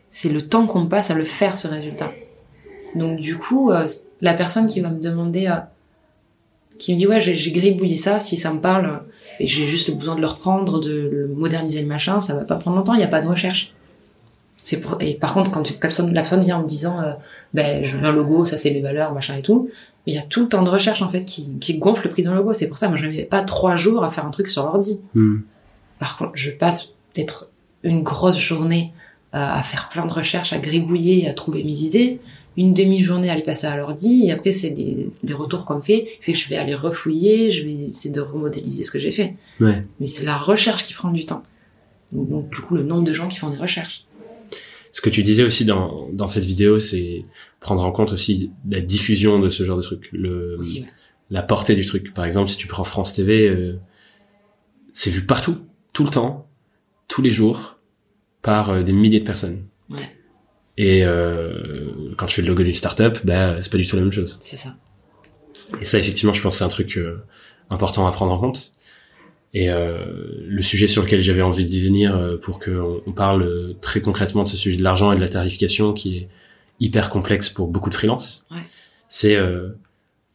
[0.08, 2.12] C'est le temps qu'on passe à le faire ce résultat.
[2.94, 3.88] Donc du coup, euh,
[4.20, 5.56] la personne qui va me demander, euh,
[6.78, 9.02] qui me dit ouais j'ai gribouillé ça, si ça me parle
[9.40, 12.76] j'ai juste besoin de le reprendre, de le moderniser le machin, ça va pas prendre
[12.76, 13.74] longtemps, il n'y a pas de recherche.
[14.82, 14.98] Pour...
[15.00, 17.12] Et par contre, quand la personne, la personne vient en me disant euh,
[17.52, 19.70] ben je veux un logo, ça c'est mes valeurs, machin et tout,
[20.06, 22.22] il y a tout le temps de recherche en fait qui, qui gonfle le prix
[22.22, 22.52] d'un logo.
[22.52, 24.64] C'est pour ça, moi je ne mets pas trois jours à faire un truc sur
[24.64, 25.00] l'ordi.
[25.14, 25.38] Hmm.
[25.98, 27.50] Par contre, je passe peut-être
[27.82, 28.92] une grosse journée
[29.34, 32.20] euh, à faire plein de recherches, à gribouiller, à trouver mes idées.
[32.56, 35.82] Une demi-journée à les passer à l'ordi, et après c'est les, les retours qu'on me
[35.82, 39.12] fait, fait que je vais aller refouiller, je vais essayer de remodéliser ce que j'ai
[39.12, 39.36] fait.
[39.60, 39.84] Ouais.
[40.00, 41.44] Mais c'est la recherche qui prend du temps.
[42.12, 44.04] Donc, donc, du coup, le nombre de gens qui font des recherches.
[44.92, 47.24] Ce que tu disais aussi dans, dans cette vidéo, c'est
[47.60, 50.86] prendre en compte aussi la diffusion de ce genre de truc, le, Aussi, ouais.
[51.30, 52.12] la portée du truc.
[52.12, 53.78] Par exemple, si tu prends France TV, euh,
[54.92, 55.58] c'est vu partout,
[55.92, 56.48] tout le temps,
[57.06, 57.78] tous les jours,
[58.42, 59.66] par euh, des milliers de personnes.
[59.90, 60.16] Ouais.
[60.76, 64.02] Et euh, quand tu fais le logo d'une startup, bah, c'est pas du tout la
[64.02, 64.38] même chose.
[64.40, 64.76] C'est ça.
[65.80, 67.22] Et ça, effectivement, je pense que c'est un truc euh,
[67.68, 68.72] important à prendre en compte.
[69.52, 70.04] Et euh,
[70.46, 74.00] le sujet sur lequel j'avais envie d'y venir euh, pour qu'on on parle euh, très
[74.00, 76.28] concrètement de ce sujet de l'argent et de la tarification qui est
[76.78, 78.58] hyper complexe pour beaucoup de freelances, Ouais.
[79.08, 79.70] c'est euh,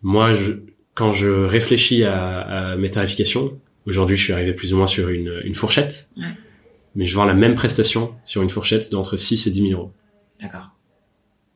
[0.02, 0.54] moi, je,
[0.96, 3.58] quand je réfléchis à, à mes tarifications,
[3.88, 6.24] aujourd'hui je suis arrivé plus ou moins sur une, une fourchette, Ouais.
[6.96, 9.92] mais je vends la même prestation sur une fourchette d'entre 6 et 10 000 euros.
[10.42, 10.72] D'accord.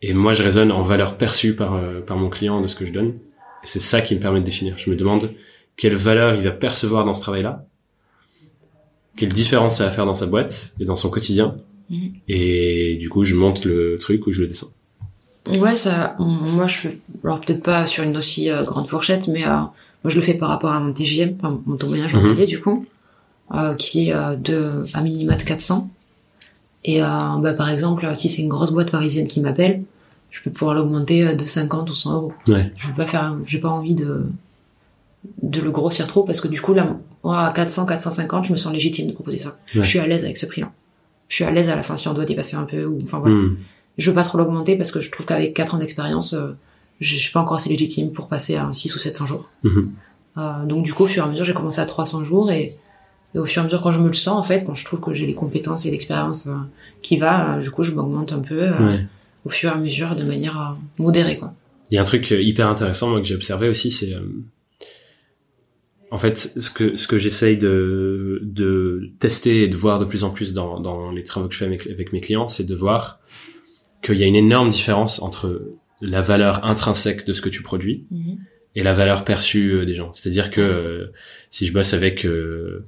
[0.01, 2.93] Et moi, je raisonne en valeur perçue par, par mon client de ce que je
[2.93, 3.09] donne.
[3.63, 4.75] Et c'est ça qui me permet de définir.
[4.77, 5.33] Je me demande
[5.79, 7.65] quelle valeur il va percevoir dans ce travail-là,
[9.15, 11.55] quelle différence ça va faire dans sa boîte et dans son quotidien.
[11.89, 12.11] Mhm.
[12.27, 14.71] Et du coup, je monte le truc ou je le descends.
[15.57, 19.45] Ouais, ça, moi je fais, alors peut-être pas sur une aussi euh, grande fourchette, mais
[19.45, 19.71] euh, moi
[20.05, 22.85] je le fais par rapport à mon TGM, enfin, mon taux moyen journalier du coup,
[23.55, 25.89] euh, qui est de à minima de 400.
[26.83, 29.83] Et bah, par exemple, si c'est une grosse boîte parisienne qui m'appelle,
[30.29, 32.33] je peux pouvoir l'augmenter de 50 ou 100 euros.
[32.47, 32.71] Ouais.
[32.75, 34.25] Je veux pas faire, j'ai pas envie de
[35.41, 38.57] de le grossir trop parce que du coup là, moi à 400, 450, je me
[38.57, 39.57] sens légitime de proposer ça.
[39.75, 39.83] Ouais.
[39.83, 40.71] Je suis à l'aise avec ce prix-là.
[41.27, 43.19] Je suis à l'aise à la fin si on doit dépasser un peu ou enfin
[43.19, 43.57] voilà Hmm.
[43.97, 46.53] je veux pas trop l'augmenter parce que je trouve qu'avec 4 ans d'expérience, euh,
[46.99, 49.49] je suis pas encore assez légitime pour passer à un 6 ou 700 jours.
[49.63, 49.91] Mhm.
[50.37, 52.73] Euh, donc du coup, au fur et à mesure, j'ai commencé à 300 jours et,
[53.35, 54.85] et au fur et à mesure, quand je me le sens, en fait, quand je
[54.85, 56.51] trouve que j'ai les compétences et l'expérience euh,
[57.01, 59.05] qui va, du coup, je m'augmente un peu Ouais.
[59.45, 61.53] au fur et à mesure de manière modérée, quoi.
[61.91, 64.13] Il y a un truc hyper intéressant moi que j'ai observé aussi, c'est
[66.11, 70.23] en fait ce que ce que j'essaye de de tester et de voir de plus
[70.23, 72.75] en plus dans dans les travaux que je fais avec, avec mes clients, c'est de
[72.75, 73.19] voir
[74.01, 75.61] qu'il y a une énorme différence entre
[76.01, 78.05] la valeur intrinsèque de ce que tu produis
[78.75, 80.13] et la valeur perçue euh, des gens.
[80.13, 81.11] C'est-à-dire que euh,
[81.49, 82.85] si je bosse avec euh,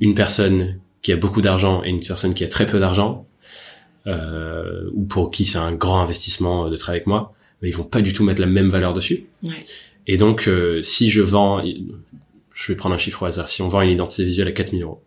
[0.00, 3.26] une personne qui a beaucoup d'argent et une personne qui a très peu d'argent,
[4.06, 7.84] euh, ou pour qui c'est un grand investissement de travailler avec moi, mais ils vont
[7.84, 9.26] pas du tout mettre la même valeur dessus.
[9.42, 9.52] Ouais.
[10.06, 10.50] Et donc,
[10.82, 11.62] si je vends,
[12.60, 14.82] je vais prendre un chiffre au hasard, si on vend une identité visuelle à 4000
[14.82, 15.02] euros,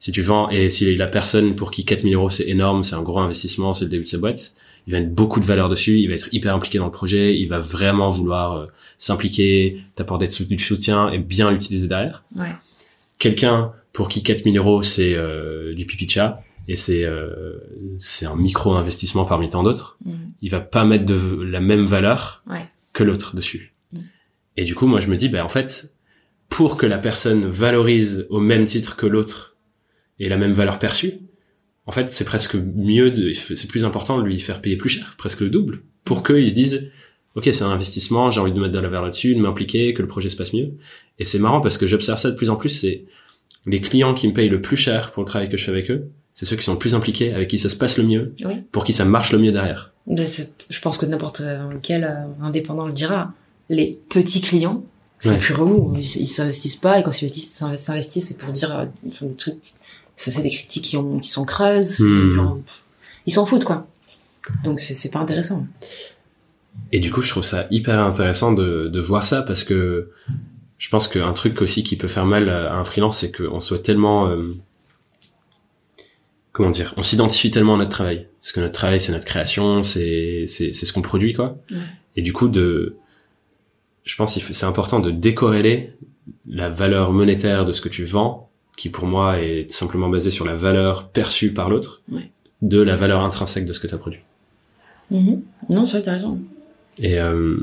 [0.00, 3.02] si tu vends, et si la personne pour qui 4000 euros c'est énorme, c'est un
[3.02, 4.54] gros investissement, c'est le début de sa boîte,
[4.86, 7.38] il va mettre beaucoup de valeur dessus, il va être hyper impliqué dans le projet,
[7.38, 8.64] il va vraiment vouloir euh,
[8.96, 12.24] s'impliquer, t'apporter du soutien et bien l'utiliser derrière.
[12.36, 12.50] Ouais.
[13.18, 17.54] Quelqu'un pour qui 4000 euros c'est euh, du pipi de chat, et c'est euh,
[17.98, 20.32] c'est un micro investissement parmi tant d'autres, Mhm.
[20.42, 22.66] il va pas mettre de la même valeur Ouais.
[22.92, 23.72] que l'autre dessus.
[23.92, 23.98] Mm.
[24.56, 25.92] Et du coup, moi, je me dis, ben en fait,
[26.48, 29.56] pour que la personne valorise au même titre que l'autre
[30.18, 31.14] et la même valeur perçue,
[31.86, 35.14] en fait, c'est presque mieux de, c'est plus important de lui faire payer plus cher,
[35.16, 36.90] presque le double, pour qu'ils se disent,
[37.34, 40.02] ok, c'est un investissement, j'ai envie de mettre de la valeur là-dessus, de m'impliquer, que
[40.02, 40.72] le projet se passe mieux.
[41.18, 43.04] Et c'est marrant parce que j'observe ça de plus en plus, c'est
[43.66, 45.90] les clients qui me payent le plus cher pour le travail que je fais avec
[45.90, 48.34] eux, c'est ceux qui sont le plus impliqués, avec qui ça se passe le mieux,
[48.44, 48.54] Oui.
[48.70, 49.92] pour qui ça marche le mieux derrière.
[50.06, 51.42] Je pense que n'importe
[51.82, 53.32] quel euh, indépendant le dira.
[53.68, 54.84] Les petits clients,
[55.18, 55.38] c'est Ouais.
[55.38, 55.92] plus relou.
[55.96, 59.56] Ils ils s'investissent pas et quand ils s'investissent, c'est pour dire euh, des trucs.
[60.16, 62.00] Ça, c'est des critiques qui, ont, qui sont creuses.
[62.00, 62.32] Hmm.
[62.34, 62.58] genre,
[63.26, 63.86] ils s'en foutent, quoi.
[64.64, 65.66] Donc, c'est c'est pas intéressant.
[66.92, 70.10] Et du coup, je trouve ça hyper intéressant de, de voir ça parce que
[70.78, 73.80] je pense qu'un truc aussi qui peut faire mal à un freelance, c'est qu'on soit
[73.82, 74.46] tellement, euh,
[76.52, 78.28] comment dire, on s'identifie tellement à notre travail.
[78.40, 81.58] Parce que notre travail, c'est notre création, c'est, c'est, c'est ce qu'on produit, quoi.
[81.70, 81.78] Ouais.
[82.16, 82.96] Et du coup, de,
[84.08, 85.92] je pense que c'est important de décorréler
[86.46, 90.46] la valeur monétaire de ce que tu vends, qui pour moi est simplement basée sur
[90.46, 92.30] la valeur perçue par l'autre, Ouais.
[92.62, 94.20] de la valeur intrinsèque de ce que tu as produit.
[95.10, 96.40] Non, c'est vrai, t'as raison.
[96.98, 97.56] Et, euh,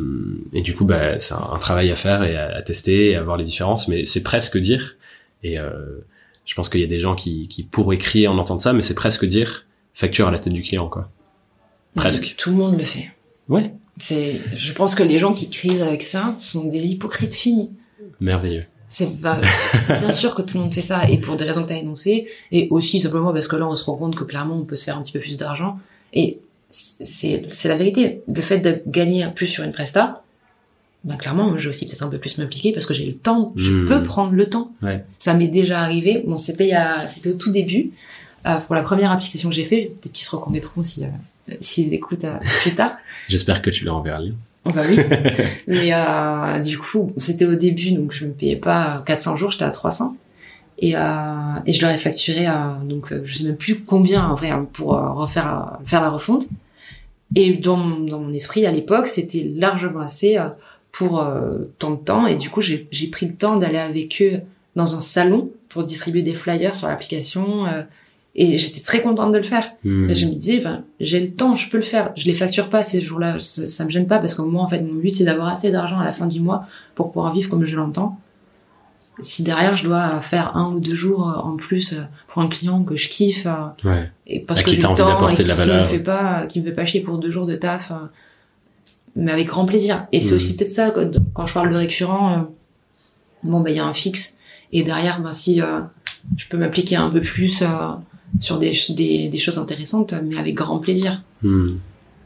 [0.53, 3.15] et du coup, bah, c'est un, un travail à faire et à, à tester et
[3.15, 4.95] à voir les différences, mais c'est presque dire,
[5.43, 5.71] et euh,
[6.45, 8.81] je pense qu'il y a des gens qui, qui pourraient crier en entendant ça, mais
[8.83, 11.09] c'est presque dire facture à la tête du client, quoi.
[11.95, 12.35] Presque.
[12.37, 13.09] Tout le monde le fait.
[13.49, 13.73] Ouais.
[13.97, 17.71] C'est, je pense que les gens qui crisent avec ça sont des hypocrites finis.
[18.19, 18.65] Merveilleux.
[18.87, 19.39] C'est pas,
[19.87, 22.27] bien sûr que tout le monde fait ça, et pour des raisons que t'as énoncées,
[22.51, 24.83] et aussi simplement parce que là, on se rend compte que clairement, on peut se
[24.83, 25.79] faire un petit peu plus d'argent.
[26.13, 26.39] Et
[26.69, 28.21] c'est, c'est la vérité.
[28.33, 30.23] Le fait de gagner un plus sur une presta,
[31.03, 33.13] bah clairement, moi, je vais aussi peut-être un peu plus m'impliquer parce que j'ai le
[33.13, 33.53] temps.
[33.55, 33.85] Je Hmm.
[33.85, 34.71] peux prendre le temps.
[34.81, 35.03] Ouais.
[35.19, 36.23] Ça m'est déjà arrivé.
[36.25, 37.91] Bon, c'était il y a, c'était au tout début.
[38.45, 41.07] Euh, pour la première application que j'ai fait, peut-être qu'ils se reconnaîtront si, euh,
[41.59, 42.91] s'ils écoutent euh, plus tard.
[43.29, 44.35] J'espère que tu leur enverras le lien.
[44.65, 44.97] Oh bah oui.
[45.67, 49.65] Mais euh, du coup, c'était au début, donc je me payais pas 400 jours, j'étais
[49.65, 50.17] à 300.
[50.79, 51.01] Et, euh,
[51.65, 54.49] et je leur ai facturé, euh, donc euh, je sais même plus combien en vrai
[54.49, 56.43] hein, pour euh, refaire euh, faire la refonte.
[57.35, 60.49] Et dans, mon- dans mon esprit à l'époque, c'était largement assez euh,
[60.91, 62.27] pour euh, tant de temps.
[62.27, 64.41] Et du coup, j'ai j'ai pris le temps d'aller avec eux
[64.75, 67.65] dans un salon pour distribuer des flyers sur l'application.
[68.37, 69.71] Euh, et j'étais très contente de le faire.
[69.83, 70.09] Hmm.
[70.09, 72.11] Et je me disais, enfin, j'ai le temps, je peux le faire.
[72.15, 74.67] Je les facture pas ces jours-là, ça, ça me gêne pas parce que moi, en
[74.67, 76.63] fait, mon but, c'est d'avoir assez d'argent à la fin du mois
[76.95, 78.19] pour pouvoir vivre comme je l'entends.
[79.21, 82.47] Si derrière, je dois faire un ou deux jours euh, en plus euh, pour un
[82.49, 84.11] client que je kiffe, euh, Ouais.
[84.27, 86.73] et parce À que j'ai le temps et qui, me fait pas, qui me fait
[86.73, 87.95] pas chier pour deux jours de taf, euh,
[89.15, 90.07] mais avec grand plaisir.
[90.11, 90.35] Et c'est Mhm.
[90.35, 90.91] aussi peut-être ça,
[91.33, 92.41] quand, je parle de récurrent, euh,
[93.43, 94.37] bon, bah, il y a un fixe.
[94.73, 95.79] Et derrière, ben, si euh,
[96.35, 97.67] je peux m'appliquer un peu plus euh,
[98.39, 101.23] sur des, ch- des, des choses intéressantes, mais avec grand plaisir.
[101.43, 101.75] Hmm.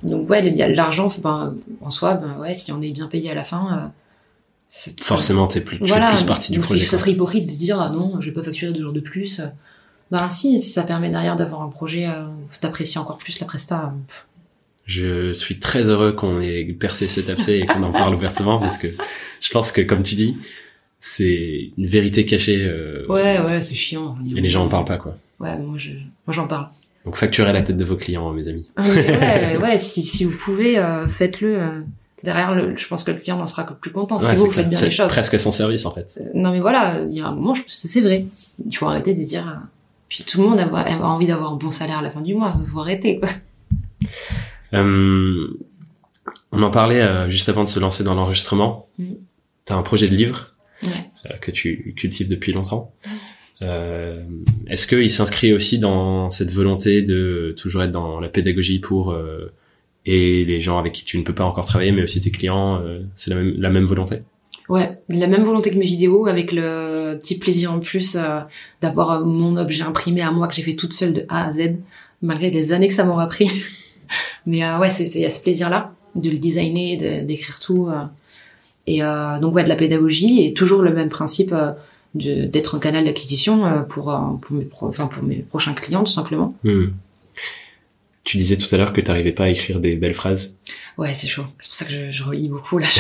[0.03, 3.07] donc ouais, il y a l'argent, ben, en soi, ben ouais, si on est bien
[3.07, 3.87] payé à la fin, euh,
[5.01, 6.09] Forcément, t'es plus, voilà.
[6.11, 6.81] plus partie du Donc, projet.
[6.81, 8.99] c'est- ça serait hypocrite de dire ah non, je vais pas facturer deux jours de
[8.99, 9.41] plus.
[10.11, 12.25] Ben si, si ça permet derrière d'avoir un projet, euh,
[12.61, 13.85] d'apprécier encore plus la presta.
[13.85, 14.27] euh, pff.
[14.85, 18.77] Je suis très heureux qu'on ait percé cet abcès et qu'on en parle ouvertement parce
[18.79, 18.87] que
[19.39, 20.35] je pense que, comme tu dis,
[20.99, 24.17] c'est une vérité cachée euh, Ouais, ouais, c'est chiant.
[24.35, 25.13] et les gens en parlent pas, quoi.
[25.39, 26.67] Ouais, moi je, moi j'en parle.
[27.05, 28.67] Donc facturez la tête de vos clients, mes amis.
[28.75, 31.57] Ah, ouais, ouais, si, si vous pouvez, euh, faites-le.
[31.61, 31.81] euh,
[32.23, 34.51] derrière, le, je pense que le client en sera que plus content si Ouais, vous
[34.51, 35.07] faites bien les choses.
[35.07, 36.19] presque à son service, en fait.
[36.33, 38.25] Non mais voilà, il y a un moment, c'est vrai.
[38.65, 39.47] Il faut arrêter de dire.
[39.47, 39.65] euh,
[40.09, 42.33] Puis tout le monde a, a envie d'avoir un bon salaire à la fin du
[42.35, 42.53] mois.
[42.65, 43.29] faut arrêter quoi.
[44.73, 45.57] Euh,
[46.51, 48.87] on en parlait euh, juste avant de se lancer dans l'enregistrement.
[48.99, 49.13] Mm.
[49.65, 50.91] T'as un projet de livre Ouais.
[51.31, 52.93] euh, que tu cultives depuis longtemps.
[53.61, 54.21] Euh,
[54.67, 59.51] Est-ce qu'il s'inscrit aussi dans cette volonté de toujours être dans la pédagogie pour euh,
[60.05, 62.81] et les gens avec qui tu ne peux pas encore travailler, mais aussi tes clients
[62.81, 64.23] euh, C'est la même, la même volonté?
[64.69, 68.39] Ouais, la même volonté que mes vidéos, avec le petit plaisir en plus euh,
[68.81, 71.51] d'avoir euh, mon objet imprimé à moi que j'ai fait toute seule de A à
[71.51, 71.75] Z,
[72.21, 73.49] malgré des années que ça m'aura pris.
[74.45, 77.87] Mais euh, ouais, il y a ce plaisir-là de le designer, de- d'écrire tout.
[77.89, 78.03] euh.
[78.87, 78.99] et
[79.41, 81.71] donc ouais, de la pédagogie et toujours le même principe de-
[82.15, 86.03] d'être un canal d'acquisition euh, pour euh, pour mes pro- enfin pour mes prochains clients
[86.03, 86.55] tout simplement.
[86.63, 86.87] Hmm.
[88.25, 90.57] Tu disais tout à l'heure que t'arrivais pas à écrire des belles phrases.
[90.99, 91.45] Ouais, c'est chaud.
[91.57, 92.85] C'est pour ça que je, je relis beaucoup là.
[92.85, 92.99] Je-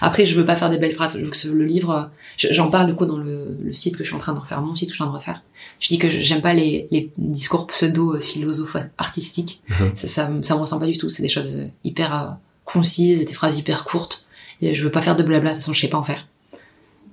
[0.00, 1.16] Après, je veux pas faire des belles phrases.
[1.18, 3.96] Je veux que ce- le livre, je- j'en parle du coup dans le, le site
[3.96, 5.18] que je suis en train de refaire, mon site que je suis en train de
[5.18, 5.42] refaire.
[5.80, 9.62] Je dis que j'aime pas les, les discours pseudo philosophes artistiques.
[9.70, 9.92] Mhm.
[9.94, 11.08] Ça, ça, me- ça me ressemble pas du tout.
[11.08, 12.26] C'est des choses hyper euh,
[12.66, 14.26] concises, des phrases hyper courtes.
[14.60, 15.50] Et je veux pas faire de blabla.
[15.50, 16.26] De toute façon, je sais pas en faire.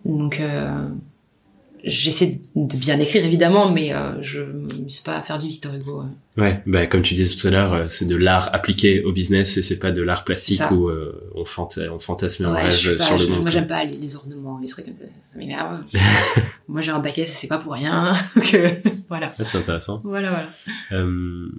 [0.04, 0.86] Donc, euh,
[1.84, 4.42] j'essaie de bien écrire évidemment, mais euh, je
[4.88, 6.02] sais pas faire du Victor Hugo.
[6.02, 6.42] euh.
[6.42, 9.58] Ouais, bah, comme tu disais tout à l'heure, euh, c'est de l'art appliqué au business
[9.58, 13.02] et c'est pas de l'art plastique où euh, on, fanta- on fantasme Ouais, suis rêve
[13.02, 13.42] sur le monde.
[13.42, 15.04] Moi, j'aime pas les, les ornements, les trucs comme ça.
[15.24, 15.84] Ça m'énerve.
[16.68, 18.14] moi, j'ai un baquet, c'est pas pour rien.
[18.56, 18.70] Euh,
[19.10, 19.28] voilà.
[19.28, 20.02] Ouais, c'est intéressant.
[20.04, 20.50] Voilà, voilà.
[21.04, 21.50] Euh,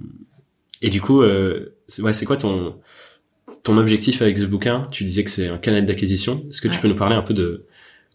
[0.82, 1.22] et du coup,
[1.88, 2.76] c'est ouais, quoi ton
[3.62, 4.86] ton objectif avec ce bouquin?
[4.90, 6.44] Tu disais que c'est un canal d'acquisition.
[6.50, 6.80] Est-ce que tu Ouais.
[6.82, 7.64] peux nous parler un peu de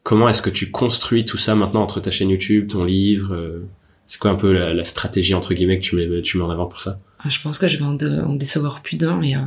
[0.04, 3.66] comment est-ce que tu construis tout ça maintenant entre ta chaîne YouTube, ton livre euh,
[4.08, 6.50] C'est quoi un peu la, la stratégie entre guillemets que tu mets tu mets en
[6.50, 7.00] avant pour ça?
[7.28, 9.40] Je pense que je vais en, de- en décevoir plus d'un, mais euh,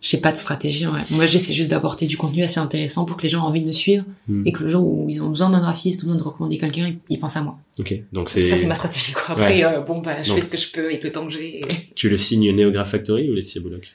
[0.00, 0.86] j'ai pas de stratégie.
[0.86, 1.00] Ouais.
[1.10, 3.66] Moi, j'essaie juste d'apporter du contenu assez intéressant pour que les gens aient envie de
[3.66, 4.42] me suivre Hmm.
[4.46, 6.86] et que le jour où ils ont besoin d'un graphiste ou besoin de recommander quelqu'un,
[6.88, 7.58] ils, ils pensent à moi.
[7.78, 9.12] Ok, donc c'est Ça, c'est ma stratégie.
[9.12, 9.24] Quoi.
[9.30, 11.32] Après, euh, bon, bah, je Donc- fais ce que je peux avec le temps que
[11.32, 11.58] j'ai.
[11.60, 11.64] et-
[11.96, 13.88] tu le signes Neograph Factory ou Laetitia Bullock?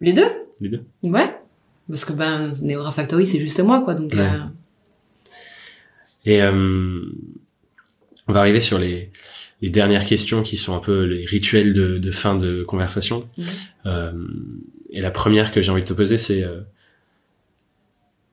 [0.00, 0.26] Les deux
[0.60, 0.82] Les deux.
[1.04, 1.32] Ouais.
[1.88, 3.94] Parce que ben, Neora Factory, c'est juste moi, quoi.
[3.94, 4.20] Donc, Ouais.
[4.20, 4.38] euh,
[6.24, 6.52] Et euh,
[8.28, 9.10] on va arriver sur les,
[9.60, 13.26] les dernières questions qui sont un peu les rituels de, de fin de conversation.
[13.36, 13.46] Mhm.
[13.86, 14.12] Euh,
[14.90, 16.60] et la première que j'ai envie de te poser, c'est euh,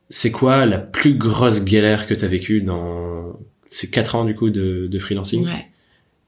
[0.10, 4.36] c'est quoi la plus grosse galère que tu as vécue dans ces quatre ans du
[4.36, 5.46] coup de, de freelancing?
[5.46, 5.68] Ouais.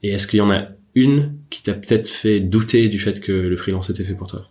[0.03, 3.31] Et est-ce qu'il y en a une qui t'a peut-être fait douter du fait que
[3.31, 4.47] le freelance était fait pour toi?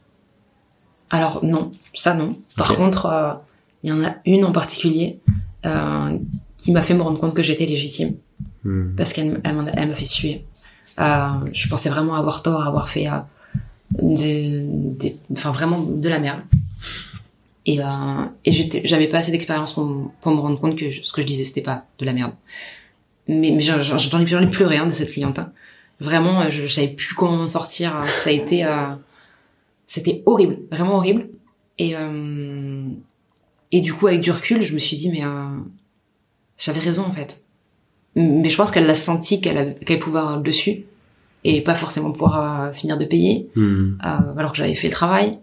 [1.10, 2.38] Alors non, ça non.
[2.56, 3.32] Par contre, euh,
[3.82, 5.20] il y en a une en particulier
[5.64, 6.18] euh,
[6.62, 8.14] qui m'a fait me rendre compte que j'étais légitime
[8.64, 8.94] Hmm.
[8.94, 10.44] parce qu'elle elle elle m'a fait suer.
[10.98, 13.16] Euh, je pensais vraiment avoir tort, avoir fait euh,
[14.02, 16.40] des, des- enfin vraiment de la merde.
[17.66, 17.86] Et, euh,
[18.44, 21.20] et j'étais, j'avais pas assez d'expérience pour, pour me rendre compte que je- ce que
[21.22, 22.32] je disais c'était pas de la merde.
[23.28, 25.38] Mais, mais j'en, ai, pleuré hein, de cette cliente.
[25.38, 25.52] hein.
[26.00, 27.96] Vraiment, euh, je, je savais plus comment m'en sortir.
[27.96, 28.06] hein.
[28.08, 28.94] Ça a été, euh,
[29.86, 31.28] c'était horrible, vraiment horrible.
[31.78, 32.88] Et euh,
[33.72, 35.58] et du coup, avec du recul, je me suis dit mais euh,
[36.64, 37.42] j'avais raison en fait.
[38.16, 40.84] Mais je pense qu'elle l'a senti qu'elle qu'elle pouvait avoir le dessus
[41.44, 43.92] et pas forcément pouvoir euh, finir de payer Hmm.
[44.04, 45.38] euh, alors que j'avais fait le travail.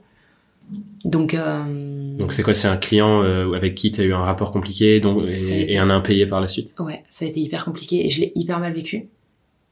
[1.05, 4.23] Donc, euh, Donc c'est quoi C'est un client euh, avec qui tu as eu un
[4.23, 6.75] rapport compliqué donc, et, été- et un impayé par la suite?
[6.79, 9.07] Ouais, ça a été hyper compliqué et je l'ai hyper mal vécu.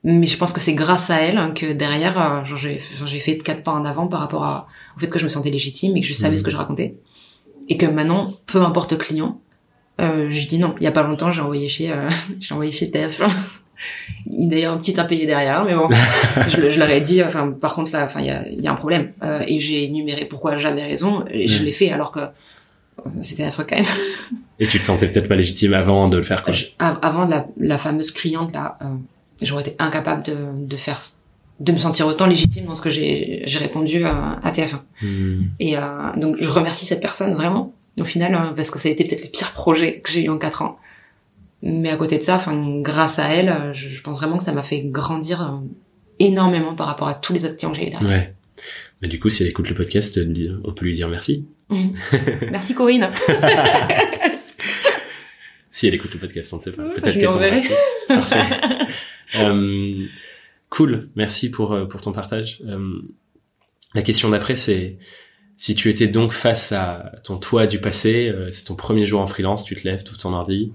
[0.03, 3.37] Mais je pense que c'est grâce à elle hein, que derrière, genre, j'ai j'ai fait
[3.39, 6.01] quatre pas en avant par rapport à, au fait que je me sentais légitime et
[6.01, 6.95] que je savais ce que je racontais.
[7.67, 9.41] Et que maintenant, peu importe le client,
[10.01, 10.75] euh, je dis non.
[10.79, 13.29] Il y a pas longtemps, j'ai envoyé chez, euh, j'ai envoyé chez TF1.
[14.27, 15.89] Il y a d'ailleurs un petit impayé derrière, mais bon,
[16.47, 18.71] je, je leur ai dit, enfin, par contre là, enfin, il y a, y a
[18.71, 19.11] un problème.
[19.21, 21.65] Euh, et j'ai énuméré pourquoi j'avais raison et je Mhm.
[21.65, 22.29] l'ai fait alors que euh,
[23.19, 23.85] c'était affreux quand même.
[24.59, 26.53] Et tu te sentais peut-être pas légitime avant de le faire quoi.
[26.53, 28.85] Je- avant la, la fameuse cliente là, euh,
[29.41, 30.99] j'aurais été incapable de, de faire,
[31.59, 34.77] de me sentir autant légitime dans ce que j'ai répondu à, à TF1.
[35.01, 35.41] Hmm.
[35.59, 35.81] Et euh,
[36.15, 39.23] donc je remercie cette personne vraiment au final euh, parce que ça a été peut-être
[39.23, 40.77] le pire projet que j'ai eu en quatre ans.
[41.61, 44.43] Mais à côté de ça, enfin grâce à elle, euh, je, je pense vraiment que
[44.43, 45.57] ça m'a fait grandir euh,
[46.19, 48.09] énormément par rapport à tous les autres clients que j'ai eu derrière.
[48.09, 48.33] Ouais.
[49.01, 50.19] Mais du coup, si elle écoute le podcast,
[50.63, 51.45] on peut lui dire merci.
[52.51, 53.11] merci Corinne.
[55.69, 56.83] si elle écoute le podcast, on ne sait pas.
[56.83, 57.61] Peut-être qu'elle
[58.07, 58.43] Parfait.
[59.35, 60.05] euh,
[60.69, 61.09] cool.
[61.15, 62.61] Merci pour pour ton partage.
[62.65, 63.01] Euh,
[63.93, 64.97] la question d'après, c'est
[65.57, 69.21] si tu étais donc face à ton toi du passé, euh, c'est ton premier jour
[69.21, 70.71] en freelance, tu te lèves tout ton ordi.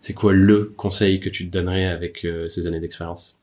[0.00, 3.36] C'est quoi le conseil que tu te donnerais avec ces années d'expérience?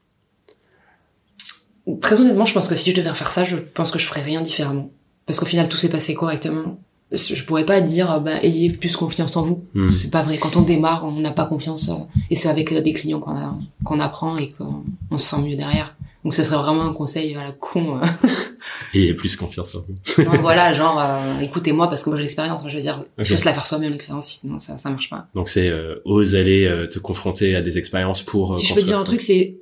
[1.99, 4.21] Très honnêtement, je pense que si je devais refaire ça, je pense que je ferais
[4.21, 4.89] rien différemment.
[5.25, 6.79] Parce qu'au final, tout s'est passé correctement.
[7.11, 9.63] Je pourrais pas dire, bah, ayez plus confiance en vous.
[9.73, 9.89] Hmm.
[9.89, 10.37] C'est pas vrai.
[10.37, 11.89] Quand on démarre, on n'a pas confiance.
[11.89, 11.93] Euh,
[12.29, 15.95] et c'est avec des clients qu'on qu'on apprend et qu'on se sent mieux derrière.
[16.25, 18.01] Donc ce serait vraiment un conseil à la con.
[18.01, 18.05] Euh.
[18.93, 20.41] et plus confiance en vous.
[20.41, 22.67] voilà, genre, euh, écoutez-moi parce que moi j'ai l'expérience.
[22.67, 23.23] Je veux dire, okay.
[23.23, 25.27] juste la faire soi-même l'expérience, sinon ça, ça marche pas.
[25.33, 25.71] Donc c'est
[26.03, 28.57] ose aller te confronter à des expériences pour.
[28.57, 29.55] si je peux dire un truc, c'est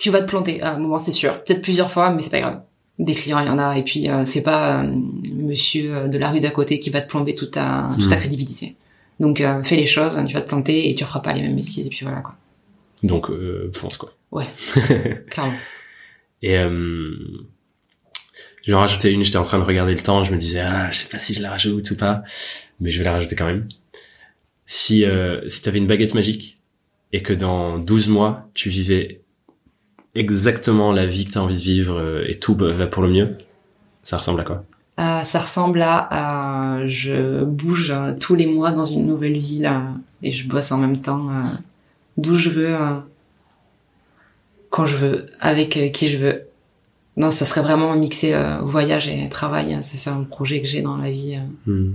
[0.00, 1.44] tu vas te planter à un moment, c'est sûr.
[1.44, 2.62] Peut-être plusieurs fois, mais c'est pas grave.
[2.98, 4.94] Des clients, il y en a, et puis euh, c'est pas euh,
[5.34, 8.16] monsieur euh, de la rue d'à côté qui va te plomber toute ta, toute ta
[8.16, 8.18] hmm.
[8.18, 8.76] crédibilité.
[9.20, 11.86] Donc fais les choses, tu vas te planter et tu referas pas les mêmes bêtises,
[11.86, 12.36] et puis voilà quoi.
[13.02, 13.30] Donc
[13.70, 14.14] fonce quoi.
[14.32, 14.46] Ouais,
[15.30, 15.52] clairement.
[16.42, 17.46] Et je
[18.66, 20.90] vais en rajouter une, j'étais en train de regarder le temps, je me disais, ah,
[20.90, 22.22] je sais pas si je la rajoute ou pas,
[22.80, 23.68] mais je vais la rajouter quand même.
[24.64, 26.60] Si, euh, si t'avais une baguette magique,
[27.12, 29.22] et que dans 12 mois, tu vivais
[30.14, 33.10] exactement la vie que tu as envie de vivre euh, et tout va pour le
[33.10, 33.38] mieux,
[34.02, 34.64] ça ressemble à quoi?
[34.98, 39.70] Euh, Ça ressemble à, je bouge euh, tous les mois dans une nouvelle ville
[40.22, 41.30] et je bosse en même temps
[42.16, 42.76] d'où je veux,
[44.70, 46.42] quand je veux, avec qui je veux.
[47.16, 49.76] Non, ça serait vraiment mixer voyage et travail.
[49.82, 51.38] C'est un projet que j'ai dans la vie.
[51.66, 51.92] Hmm.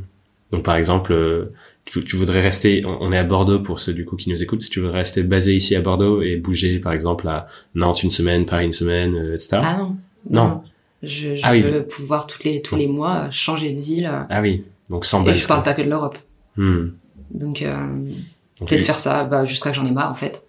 [0.52, 1.52] Donc par exemple,
[1.86, 4.62] tu, tu, voudrais rester, on est à Bordeaux pour ceux du coup qui nous écoutent,
[4.62, 8.10] si tu voudrais rester basé ici à Bordeaux et bouger par exemple à Nantes une
[8.10, 9.58] semaine, Paris une semaine, euh, etc.
[9.62, 9.96] Ah non.
[10.30, 10.64] Non.
[11.04, 14.12] Je, je ah veux pouvoir tous les tous les mois changer de ville.
[14.30, 14.64] Ah oui.
[14.90, 15.38] Donc sans base.
[15.38, 16.18] Et je parle pas que de l'Europe.
[16.58, 16.90] Hmm.
[17.32, 17.76] Donc, euh,
[18.60, 20.45] peut-être faire ça bah, jusqu'à que j'en ai marre en fait.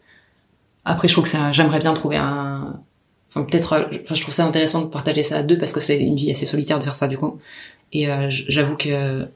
[0.86, 2.80] Après je trouve que j'aimerais bien trouver un
[3.28, 5.80] enfin peut-être euh, enfin je trouve ça intéressant de partager ça à deux parce que
[5.80, 7.38] c'est une vie assez solitaire de faire ça du coup.
[7.92, 9.26] Et euh, j'avoue que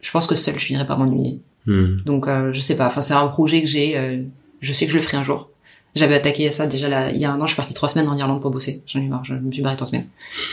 [0.00, 1.40] je pense que seul je finirais par m'ennuyer.
[1.66, 1.96] Hmm.
[2.04, 4.22] Donc euh, je sais pas, enfin c'est un projet que j'ai, euh,
[4.60, 5.48] je sais que je le ferai un jour.
[5.94, 7.88] J'avais attaqué à ça déjà là, il y a un an, je suis partie trois
[7.88, 8.82] semaines en Irlande pour bosser.
[8.86, 10.06] J'en ai marre, je me suis barrée trois semaines.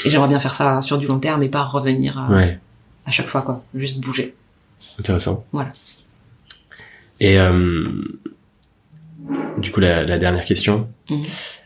[0.05, 2.51] Et j'aimerais bien faire ça sur du long terme et pas revenir euh,
[3.05, 4.35] à chaque fois quoi, juste bouger.
[4.97, 5.45] Intéressant.
[5.51, 5.69] Voilà.
[7.21, 7.37] Et
[9.57, 11.21] du coup la, la dernière question, mmh.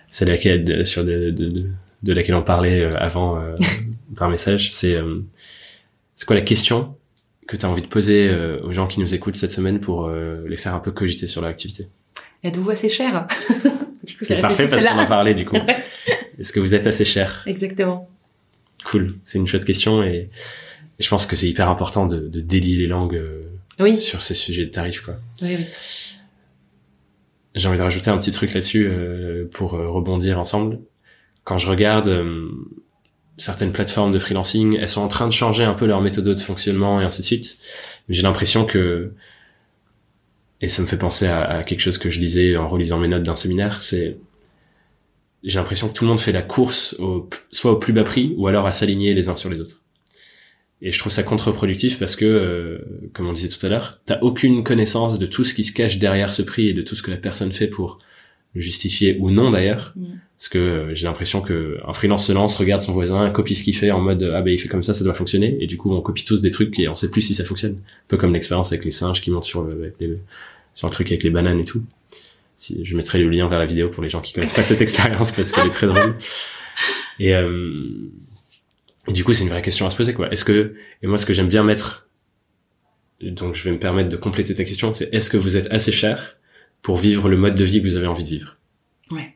[0.08, 1.66] c'est laquelle sur de, de,
[2.04, 3.42] de, laquelle on parlait avant
[4.16, 4.98] par message, c'est
[6.16, 6.96] c'est quoi la question
[7.48, 10.06] que tu as envie de poser euh, aux gens qui nous écoutent cette semaine pour
[10.06, 11.88] euh, les faire un peu cogiter sur leur activité?
[12.44, 13.28] Êtes-vous assez cher
[14.22, 15.58] C'est parfait parce qu'on en parlait du coup.
[16.40, 18.10] Est-ce que vous êtes assez cher Exactement.
[18.86, 20.30] Cool, c'est une chouette question et,
[21.00, 23.50] je pense que c'est hyper important de, de, délier les langues euh,
[23.80, 23.98] oui.
[23.98, 25.02] sur ces sujets de tarifs.
[25.02, 25.16] Quoi.
[25.42, 25.66] Oui, oui.
[27.56, 28.90] J'ai envie de rajouter un petit truc là-dessus
[29.52, 30.80] pour rebondir ensemble.
[31.44, 32.26] Quand je regarde
[33.38, 36.36] certaines plateformes de freelancing, elles sont en train de changer un peu leur méthode de
[36.36, 37.58] fonctionnement et ainsi de suite.
[38.08, 39.14] Mais j'ai l'impression que,
[40.62, 43.24] et ça me fait penser à, quelque chose que je lisais en relisant mes notes
[43.24, 44.18] d'un séminaire, c'est,
[45.44, 48.34] j'ai l'impression que tout le monde fait la course au, soit au plus bas prix
[48.38, 49.83] ou alors à s'aligner les uns sur les autres.
[50.86, 54.20] Et je trouve ça contre-productif parce que, euh, comme on disait tout à l'heure, t'as
[54.20, 57.02] aucune connaissance de tout ce qui se cache derrière ce prix et de tout ce
[57.02, 58.00] que la personne fait pour
[58.54, 59.94] le justifier ou non d'ailleurs.
[59.96, 60.06] Mm.
[60.38, 63.64] Parce que euh, j'ai l'impression que un freelance se lance, regarde son voisin, copie ce
[63.64, 65.56] qu'il fait en mode ah ben il fait comme ça, ça doit fonctionner.
[65.62, 67.76] Et du coup on copie tous des trucs et on sait plus si ça fonctionne.
[67.76, 69.94] Un peu comme l'expérience avec les singes qui montent sur le,
[70.74, 71.82] sur le truc avec les bananes et tout.
[72.58, 74.82] Si, je mettrai le lien vers la vidéo pour les gens qui connaissent pas cette
[74.88, 76.16] expérience parce qu'elle est très drôle.
[77.20, 77.72] Et, euh,
[79.08, 80.32] et du coup c'est une vraie question à se poser quoi.
[80.32, 82.08] Est-ce que et moi ce que j'aime bien mettre
[83.22, 85.92] donc je vais me permettre de compléter ta question, c'est est-ce que vous êtes assez
[85.92, 86.38] cher
[86.82, 88.58] pour vivre le mode de vie que vous avez envie de vivre?
[89.12, 89.34] Ouais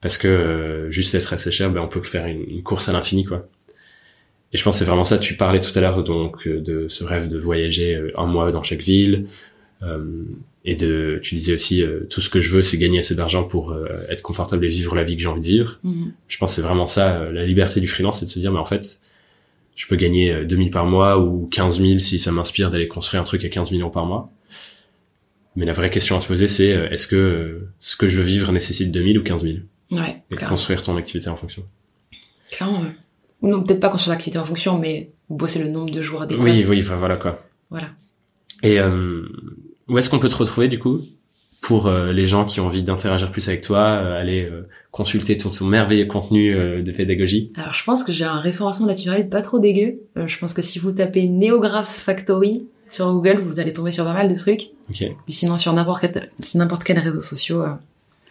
[0.00, 3.24] parce que euh, juste être assez cher, ben on peut faire une, course à l'infini
[3.24, 3.48] quoi.
[4.52, 5.18] Et je pense que c'est vraiment ça.
[5.18, 8.50] Tu parlais tout à l'heure donc euh, de ce rêve de voyager euh, un mois
[8.50, 9.26] dans chaque ville,
[10.64, 13.76] et de, tu disais aussi tout ce que je veux, c'est gagner assez d'argent pour
[14.08, 15.78] être confortable et vivre la vie que j'ai envie de vivre.
[15.84, 16.12] Mhm.
[16.26, 18.58] Je pense que c'est vraiment ça, la liberté du freelance, c'est de se dire mais
[18.58, 19.00] en fait,
[19.76, 23.24] je peux gagner 2000 par mois ou 15 000 si ça m'inspire d'aller construire un
[23.24, 24.30] truc à 15 millions par mois.
[25.54, 28.50] Mais la vraie question à se poser, c'est est-ce que ce que je veux vivre
[28.52, 29.58] nécessite 2000 ou 15 000
[29.90, 30.22] Ouais.
[30.30, 31.64] Et construire ton activité en fonction.
[32.50, 32.84] Clairement.
[33.42, 36.42] Ou non, peut-être pas construire l'activité en fonction, mais bosser le nombre de jours adéquats.
[36.42, 37.44] Oui, oui, enfin voilà quoi.
[37.70, 37.88] Voilà.
[38.62, 39.28] Et euh,
[39.88, 41.00] où est-ce qu'on peut te retrouver du coup
[41.60, 45.36] pour euh, les gens qui ont envie d'interagir plus avec toi, euh, aller euh, consulter
[45.36, 47.52] ton, ton merveilleux contenu de pédagogie?
[47.56, 50.00] Alors je pense que j'ai un référencement naturel pas trop dégueu.
[50.16, 54.14] je pense que si vous tapez Neograph Factory sur Google, vous allez tomber sur pas
[54.14, 54.70] mal de trucs.
[54.88, 54.98] Ok.
[54.98, 57.78] Puis sinon sur n'importe quel, n'importe quel réseau social.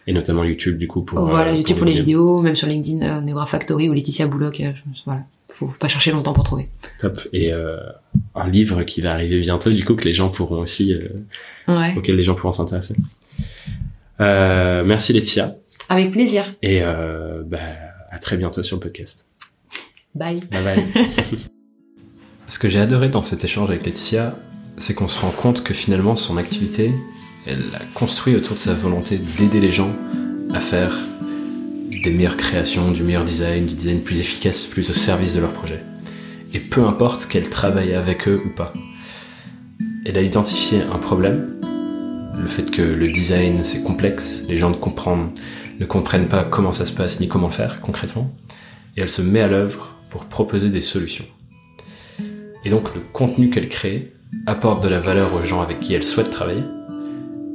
[0.06, 1.20] Et notamment YouTube du coup pour.
[1.20, 2.40] Voilà YouTube pour les, vidéos.
[2.40, 4.62] même sur LinkedIn Neograph Factory ou Laetitia Bouloc.
[5.04, 5.24] voilà
[5.58, 6.68] faut, faut pas chercher longtemps pour trouver.
[6.98, 7.20] Top.
[7.32, 7.76] Et euh,
[8.34, 11.08] un livre qui va arriver bientôt, du coup, que les gens pourront aussi, euh,
[11.66, 11.94] ouais.
[11.96, 12.94] auquel les gens pourront s'intéresser.
[14.20, 15.56] Euh, merci Laetitia.
[15.88, 16.44] Avec plaisir.
[16.62, 17.58] Et euh, bah,
[18.10, 19.28] à très bientôt sur le podcast.
[20.14, 20.40] Bye.
[20.50, 20.84] Bye bye.
[22.48, 24.36] Ce que j'ai adoré dans cet échange avec Laetitia,
[24.76, 26.92] c'est qu'on se rend compte que finalement son activité,
[27.46, 29.94] elle a construit autour de sa volonté d'aider les gens
[30.54, 30.96] à faire
[31.90, 35.52] des meilleures créations, du meilleur design, du design plus efficace, plus au service de leur
[35.52, 35.82] projet.
[36.54, 38.72] Et peu importe qu'elle travaille avec eux ou pas.
[40.04, 41.58] Elle a identifié un problème,
[42.40, 45.32] le fait que le design c'est complexe, les gens ne comprennent,
[45.80, 48.32] ne comprennent pas comment ça se passe ni comment faire concrètement,
[48.96, 51.26] et elle se met à l'œuvre pour proposer des solutions.
[52.64, 54.12] Et donc le contenu qu'elle crée
[54.46, 56.64] apporte de la valeur aux gens avec qui elle souhaite travailler,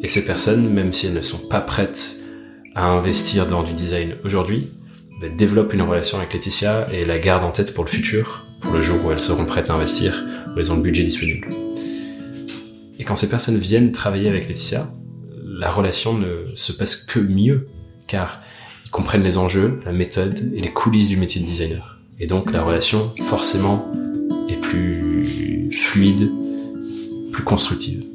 [0.02, 2.23] et ces personnes, même si elles ne sont pas prêtes
[2.76, 4.72] à investir dans du design aujourd'hui,
[5.30, 8.82] développe une relation avec Laetitia et la garde en tête pour le futur, pour le
[8.82, 11.48] jour où elles seront prêtes à investir, où elles ont le budget disponible.
[13.00, 14.92] Et quand ces personnes viennent travailler avec Laetitia,
[15.46, 17.68] la relation ne se passe que mieux,
[18.08, 18.42] car
[18.86, 22.00] ils comprennent les enjeux, la méthode et les coulisses du métier de designer.
[22.20, 23.92] Et donc la relation, forcément,
[24.50, 26.30] est plus fluide,
[27.32, 28.13] plus constructive.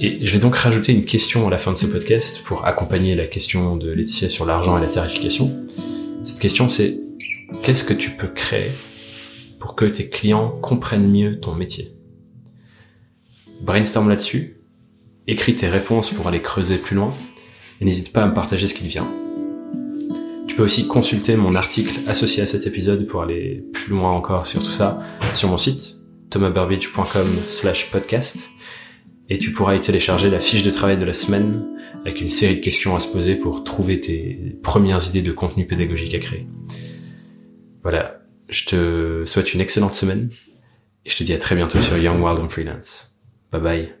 [0.00, 3.16] Et je vais donc rajouter une question à la fin de ce podcast pour accompagner
[3.16, 5.66] la question de Laetitia sur l'argent et la tarification.
[6.22, 7.00] Cette question c'est
[7.62, 8.70] qu'est-ce que tu peux créer
[9.58, 11.96] pour que tes clients comprennent mieux ton métier?
[13.60, 14.60] Brainstorm là-dessus,
[15.26, 17.12] écris tes réponses pour aller creuser plus loin
[17.80, 19.10] et n'hésite pas à me partager ce qui te vient.
[20.46, 24.46] Tu peux aussi consulter mon article associé à cet épisode pour aller plus loin encore
[24.46, 25.00] sur tout ça
[25.34, 25.96] sur mon site
[26.30, 28.50] thomasburbidge.com slash podcast
[29.28, 31.66] et tu pourras y télécharger la fiche de travail de la semaine
[32.04, 35.66] avec une série de questions à se poser pour trouver tes premières idées de contenu
[35.66, 36.40] pédagogique à créer.
[37.82, 40.30] Voilà, je te souhaite une excellente semaine
[41.04, 43.18] et je te dis à très bientôt sur Young World on Freelance.
[43.52, 43.97] Bye bye.